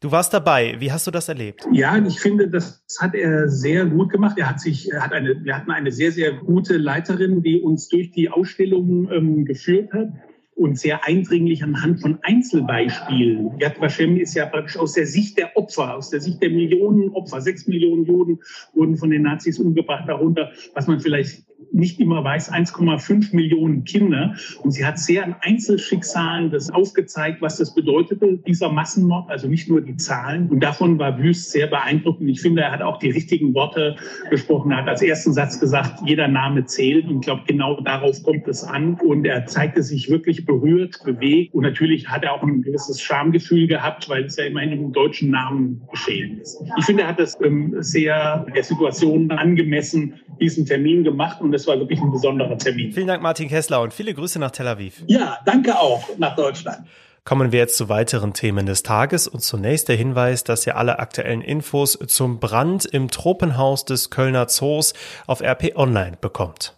Du 0.00 0.12
warst 0.12 0.32
dabei. 0.32 0.76
Wie 0.78 0.92
hast 0.92 1.08
du 1.08 1.10
das 1.10 1.28
erlebt? 1.28 1.66
Ja, 1.72 1.98
ich 1.98 2.20
finde, 2.20 2.48
das 2.48 2.84
hat 3.00 3.16
er 3.16 3.48
sehr 3.48 3.84
gut 3.84 4.10
gemacht. 4.10 4.38
Er 4.38 4.48
hat 4.48 4.60
sich, 4.60 4.92
er 4.92 5.02
hat 5.02 5.12
eine, 5.12 5.42
wir 5.42 5.56
hatten 5.56 5.72
eine 5.72 5.90
sehr, 5.90 6.12
sehr 6.12 6.34
gute 6.34 6.76
Leiterin, 6.76 7.42
die 7.42 7.60
uns 7.60 7.88
durch 7.88 8.12
die 8.12 8.30
Ausstellung 8.30 9.10
ähm, 9.10 9.44
geführt 9.44 9.92
hat 9.92 10.10
und 10.54 10.78
sehr 10.78 11.04
eindringlich 11.04 11.64
anhand 11.64 12.00
von 12.00 12.18
Einzelbeispielen. 12.22 13.58
Yad 13.58 13.80
Vashem 13.80 14.16
ist 14.16 14.34
ja 14.34 14.46
praktisch 14.46 14.76
aus 14.76 14.92
der 14.92 15.06
Sicht 15.06 15.36
der 15.36 15.56
Opfer, 15.56 15.96
aus 15.96 16.10
der 16.10 16.20
Sicht 16.20 16.40
der 16.42 16.50
Millionen 16.50 17.10
Opfer. 17.10 17.40
Sechs 17.40 17.66
Millionen 17.66 18.04
Juden 18.04 18.38
wurden 18.74 18.96
von 18.96 19.10
den 19.10 19.22
Nazis 19.22 19.58
umgebracht, 19.58 20.08
darunter, 20.08 20.52
was 20.74 20.86
man 20.86 21.00
vielleicht 21.00 21.47
nicht 21.72 22.00
immer 22.00 22.24
weiß, 22.24 22.52
1,5 22.52 23.34
Millionen 23.34 23.84
Kinder. 23.84 24.34
Und 24.62 24.72
sie 24.72 24.84
hat 24.84 24.98
sehr 24.98 25.24
an 25.24 25.36
Einzelschicksalen 25.40 26.50
das 26.50 26.70
aufgezeigt, 26.70 27.40
was 27.42 27.56
das 27.56 27.74
bedeutete, 27.74 28.38
dieser 28.46 28.70
Massenmord, 28.70 29.30
also 29.30 29.48
nicht 29.48 29.68
nur 29.68 29.80
die 29.80 29.96
Zahlen. 29.96 30.48
Und 30.48 30.60
davon 30.60 30.98
war 30.98 31.18
Wüst 31.18 31.50
sehr 31.50 31.66
beeindruckend. 31.66 32.28
Ich 32.30 32.40
finde, 32.40 32.62
er 32.62 32.72
hat 32.72 32.82
auch 32.82 32.98
die 32.98 33.10
richtigen 33.10 33.54
Worte 33.54 33.96
gesprochen. 34.30 34.70
Er 34.70 34.78
hat 34.78 34.88
als 34.88 35.02
ersten 35.02 35.32
Satz 35.32 35.60
gesagt, 35.60 36.00
jeder 36.04 36.28
Name 36.28 36.64
zählt. 36.64 37.06
Und 37.06 37.16
ich 37.16 37.22
glaube, 37.22 37.42
genau 37.46 37.80
darauf 37.80 38.22
kommt 38.22 38.46
es 38.48 38.64
an. 38.64 38.94
Und 38.94 39.24
er 39.24 39.46
zeigte 39.46 39.82
sich 39.82 40.10
wirklich 40.10 40.46
berührt, 40.46 41.02
bewegt. 41.04 41.54
Und 41.54 41.62
natürlich 41.62 42.08
hat 42.08 42.24
er 42.24 42.34
auch 42.34 42.42
ein 42.42 42.62
gewisses 42.62 43.00
Schamgefühl 43.00 43.66
gehabt, 43.66 44.08
weil 44.08 44.24
es 44.24 44.36
ja 44.36 44.44
immerhin 44.44 44.72
im 44.72 44.92
deutschen 44.92 45.30
Namen 45.30 45.82
geschehen 45.90 46.40
ist. 46.40 46.62
Ich 46.78 46.84
finde, 46.84 47.02
er 47.02 47.08
hat 47.08 47.20
das 47.20 47.36
ähm, 47.42 47.76
sehr 47.80 48.46
der 48.54 48.62
Situation 48.62 49.30
angemessen 49.30 50.14
diesen 50.40 50.66
Termin 50.66 51.04
gemacht. 51.04 51.40
Und 51.40 51.47
das 51.52 51.66
war 51.66 51.78
wirklich 51.78 52.00
ein 52.00 52.10
besonderer 52.10 52.56
Termin. 52.58 52.92
Vielen 52.92 53.06
Dank, 53.06 53.22
Martin 53.22 53.48
Kessler, 53.48 53.80
und 53.80 53.92
viele 53.92 54.14
Grüße 54.14 54.38
nach 54.38 54.50
Tel 54.50 54.68
Aviv. 54.68 55.02
Ja, 55.06 55.38
danke 55.44 55.78
auch 55.78 56.02
nach 56.18 56.34
Deutschland. 56.36 56.86
Kommen 57.24 57.52
wir 57.52 57.58
jetzt 57.58 57.76
zu 57.76 57.90
weiteren 57.90 58.32
Themen 58.32 58.64
des 58.64 58.82
Tages 58.82 59.28
und 59.28 59.40
zunächst 59.40 59.90
der 59.90 59.96
Hinweis, 59.96 60.44
dass 60.44 60.66
ihr 60.66 60.76
alle 60.76 60.98
aktuellen 60.98 61.42
Infos 61.42 61.98
zum 62.06 62.40
Brand 62.40 62.86
im 62.86 63.10
Tropenhaus 63.10 63.84
des 63.84 64.08
Kölner 64.08 64.48
Zoos 64.48 64.94
auf 65.26 65.42
RP 65.42 65.76
Online 65.76 66.16
bekommt. 66.18 66.77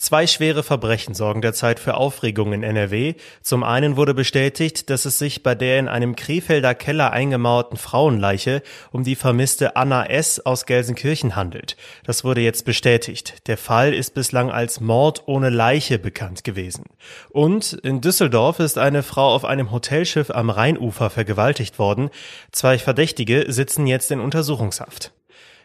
Zwei 0.00 0.26
schwere 0.26 0.62
Verbrechen 0.62 1.12
sorgen 1.12 1.42
derzeit 1.42 1.78
für 1.78 1.98
Aufregung 1.98 2.54
in 2.54 2.62
NRW. 2.62 3.16
Zum 3.42 3.62
einen 3.62 3.98
wurde 3.98 4.14
bestätigt, 4.14 4.88
dass 4.88 5.04
es 5.04 5.18
sich 5.18 5.42
bei 5.42 5.54
der 5.54 5.78
in 5.78 5.88
einem 5.88 6.16
Krefelder 6.16 6.74
Keller 6.74 7.12
eingemauerten 7.12 7.76
Frauenleiche 7.76 8.62
um 8.92 9.04
die 9.04 9.14
vermisste 9.14 9.76
Anna 9.76 10.06
S. 10.06 10.40
aus 10.40 10.64
Gelsenkirchen 10.64 11.36
handelt. 11.36 11.76
Das 12.02 12.24
wurde 12.24 12.40
jetzt 12.40 12.64
bestätigt. 12.64 13.46
Der 13.46 13.58
Fall 13.58 13.92
ist 13.92 14.14
bislang 14.14 14.50
als 14.50 14.80
Mord 14.80 15.24
ohne 15.26 15.50
Leiche 15.50 15.98
bekannt 15.98 16.44
gewesen. 16.44 16.84
Und 17.28 17.74
in 17.74 18.00
Düsseldorf 18.00 18.58
ist 18.58 18.78
eine 18.78 19.02
Frau 19.02 19.34
auf 19.34 19.44
einem 19.44 19.70
Hotelschiff 19.70 20.30
am 20.30 20.48
Rheinufer 20.48 21.10
vergewaltigt 21.10 21.78
worden. 21.78 22.08
Zwei 22.52 22.78
Verdächtige 22.78 23.52
sitzen 23.52 23.86
jetzt 23.86 24.10
in 24.10 24.20
Untersuchungshaft. 24.20 25.12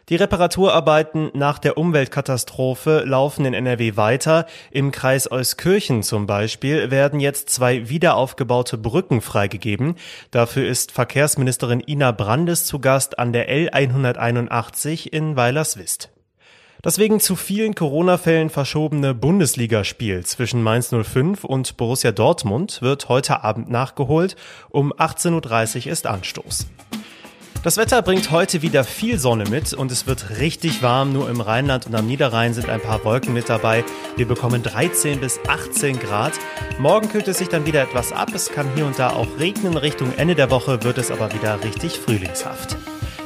Die 0.08 0.14
Reparaturarbeiten 0.14 1.32
nach 1.34 1.58
der 1.58 1.76
Umweltkatastrophe 1.76 3.02
laufen 3.04 3.44
in 3.44 3.54
NRW 3.54 3.96
weiter. 3.96 4.46
Im 4.70 4.92
Kreis 4.92 5.28
Euskirchen 5.28 6.04
zum 6.04 6.28
Beispiel 6.28 6.92
werden 6.92 7.18
jetzt 7.18 7.50
zwei 7.50 7.88
wiederaufgebaute 7.88 8.78
Brücken 8.78 9.20
freigegeben. 9.20 9.96
Dafür 10.30 10.68
ist 10.68 10.92
Verkehrsministerin 10.92 11.82
Ina 11.84 12.12
Brandes 12.12 12.66
zu 12.66 12.78
Gast 12.78 13.18
an 13.18 13.32
der 13.32 13.50
L181 13.50 15.08
in 15.08 15.34
Weilerswist. 15.34 16.10
Das 16.82 16.98
wegen 16.98 17.18
zu 17.18 17.34
vielen 17.34 17.74
Corona-Fällen 17.74 18.48
verschobene 18.48 19.12
Bundesligaspiel 19.12 20.24
zwischen 20.24 20.62
Mainz 20.62 20.94
05 20.94 21.42
und 21.42 21.76
Borussia 21.76 22.12
Dortmund 22.12 22.80
wird 22.80 23.08
heute 23.08 23.42
Abend 23.42 23.70
nachgeholt. 23.70 24.36
Um 24.68 24.92
18.30 24.92 25.86
Uhr 25.86 25.92
ist 25.92 26.06
Anstoß. 26.06 26.68
Das 27.66 27.78
Wetter 27.78 28.00
bringt 28.00 28.30
heute 28.30 28.62
wieder 28.62 28.84
viel 28.84 29.18
Sonne 29.18 29.42
mit 29.50 29.74
und 29.74 29.90
es 29.90 30.06
wird 30.06 30.38
richtig 30.38 30.84
warm. 30.84 31.12
Nur 31.12 31.28
im 31.28 31.40
Rheinland 31.40 31.84
und 31.84 31.96
am 31.96 32.06
Niederrhein 32.06 32.54
sind 32.54 32.68
ein 32.68 32.80
paar 32.80 33.04
Wolken 33.04 33.32
mit 33.34 33.48
dabei. 33.48 33.82
Wir 34.14 34.28
bekommen 34.28 34.62
13 34.62 35.18
bis 35.18 35.40
18 35.48 35.98
Grad. 35.98 36.34
Morgen 36.78 37.08
kühlt 37.08 37.26
es 37.26 37.38
sich 37.38 37.48
dann 37.48 37.66
wieder 37.66 37.82
etwas 37.82 38.12
ab. 38.12 38.28
Es 38.32 38.50
kann 38.50 38.72
hier 38.76 38.86
und 38.86 39.00
da 39.00 39.10
auch 39.10 39.40
regnen. 39.40 39.76
Richtung 39.76 40.12
Ende 40.16 40.36
der 40.36 40.52
Woche 40.52 40.84
wird 40.84 40.98
es 40.98 41.10
aber 41.10 41.34
wieder 41.34 41.58
richtig 41.64 41.98
frühlingshaft. 41.98 42.76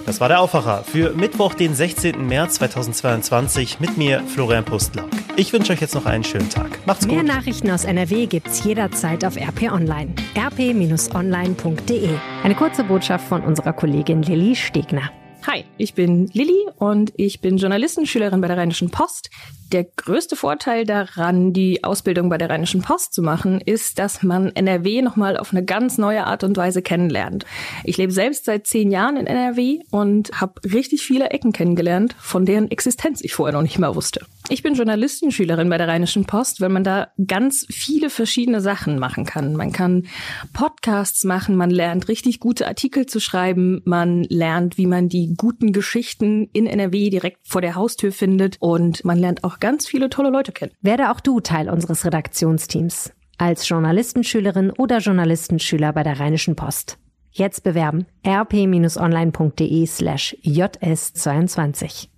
Das 0.06 0.20
war 0.20 0.28
der 0.28 0.40
Aufwacher 0.40 0.82
für 0.84 1.12
Mittwoch, 1.12 1.54
den 1.54 1.74
16. 1.74 2.26
März 2.26 2.54
2022 2.54 3.80
mit 3.80 3.96
mir, 3.96 4.22
Florian 4.26 4.64
Pustlauk. 4.64 5.08
Ich 5.36 5.52
wünsche 5.52 5.72
euch 5.72 5.80
jetzt 5.80 5.94
noch 5.94 6.06
einen 6.06 6.24
schönen 6.24 6.50
Tag. 6.50 6.84
Macht's 6.86 7.06
Mehr 7.06 7.16
gut. 7.16 7.26
Mehr 7.26 7.36
Nachrichten 7.36 7.70
aus 7.70 7.84
NRW 7.84 8.26
gibt's 8.26 8.64
jederzeit 8.64 9.24
auf 9.24 9.36
RP 9.36 9.70
Online. 9.70 10.12
rp-online.de. 10.36 12.08
Eine 12.42 12.54
kurze 12.54 12.84
Botschaft 12.84 13.28
von 13.28 13.42
unserer 13.42 13.72
Kollegin 13.72 14.22
Lilly 14.22 14.56
Stegner. 14.56 15.10
Hi, 15.46 15.64
ich 15.78 15.94
bin 15.94 16.26
Lilly 16.32 16.66
und 16.76 17.12
ich 17.16 17.40
bin 17.40 17.56
Journalistenschülerin 17.56 18.40
bei 18.40 18.48
der 18.48 18.58
Rheinischen 18.58 18.90
Post. 18.90 19.30
Der 19.72 19.84
größte 19.84 20.34
Vorteil 20.34 20.84
daran, 20.84 21.52
die 21.52 21.84
Ausbildung 21.84 22.28
bei 22.28 22.38
der 22.38 22.50
Rheinischen 22.50 22.82
Post 22.82 23.14
zu 23.14 23.22
machen, 23.22 23.60
ist, 23.60 24.00
dass 24.00 24.24
man 24.24 24.48
NRW 24.48 25.00
nochmal 25.00 25.36
auf 25.36 25.52
eine 25.52 25.64
ganz 25.64 25.96
neue 25.96 26.26
Art 26.26 26.42
und 26.42 26.56
Weise 26.56 26.82
kennenlernt. 26.82 27.46
Ich 27.84 27.96
lebe 27.96 28.10
selbst 28.10 28.46
seit 28.46 28.66
zehn 28.66 28.90
Jahren 28.90 29.16
in 29.16 29.28
NRW 29.28 29.78
und 29.92 30.40
habe 30.40 30.60
richtig 30.64 31.02
viele 31.02 31.30
Ecken 31.30 31.52
kennengelernt, 31.52 32.16
von 32.18 32.46
deren 32.46 32.68
Existenz 32.68 33.20
ich 33.22 33.32
vorher 33.32 33.54
noch 33.54 33.62
nicht 33.62 33.78
mal 33.78 33.94
wusste. 33.94 34.26
Ich 34.48 34.64
bin 34.64 34.74
Journalistenschülerin 34.74 35.70
bei 35.70 35.78
der 35.78 35.86
Rheinischen 35.86 36.24
Post, 36.24 36.60
weil 36.60 36.70
man 36.70 36.82
da 36.82 37.06
ganz 37.24 37.64
viele 37.70 38.10
verschiedene 38.10 38.60
Sachen 38.60 38.98
machen 38.98 39.24
kann. 39.24 39.54
Man 39.54 39.70
kann 39.70 40.08
Podcasts 40.52 41.22
machen, 41.22 41.54
man 41.54 41.70
lernt 41.70 42.08
richtig 42.08 42.40
gute 42.40 42.66
Artikel 42.66 43.06
zu 43.06 43.20
schreiben, 43.20 43.82
man 43.84 44.24
lernt, 44.24 44.76
wie 44.78 44.86
man 44.86 45.08
die 45.08 45.34
guten 45.36 45.72
Geschichten 45.72 46.50
in 46.52 46.66
NRW 46.66 47.10
direkt 47.10 47.46
vor 47.46 47.60
der 47.60 47.76
Haustür 47.76 48.10
findet 48.10 48.56
und 48.58 49.04
man 49.04 49.16
lernt 49.16 49.44
auch 49.44 49.59
ganz 49.60 49.86
viele 49.86 50.10
tolle 50.10 50.30
Leute 50.30 50.52
kennen. 50.52 50.72
Werde 50.80 51.10
auch 51.10 51.20
du 51.20 51.40
Teil 51.40 51.70
unseres 51.70 52.04
Redaktionsteams. 52.04 53.12
Als 53.38 53.68
Journalistenschülerin 53.68 54.70
oder 54.70 54.98
Journalistenschüler 54.98 55.92
bei 55.92 56.02
der 56.02 56.18
Rheinischen 56.20 56.56
Post. 56.56 56.98
Jetzt 57.30 57.62
bewerben 57.62 58.06
rp-online.de 58.26 59.86
slash 59.86 60.36
js22. 60.42 62.08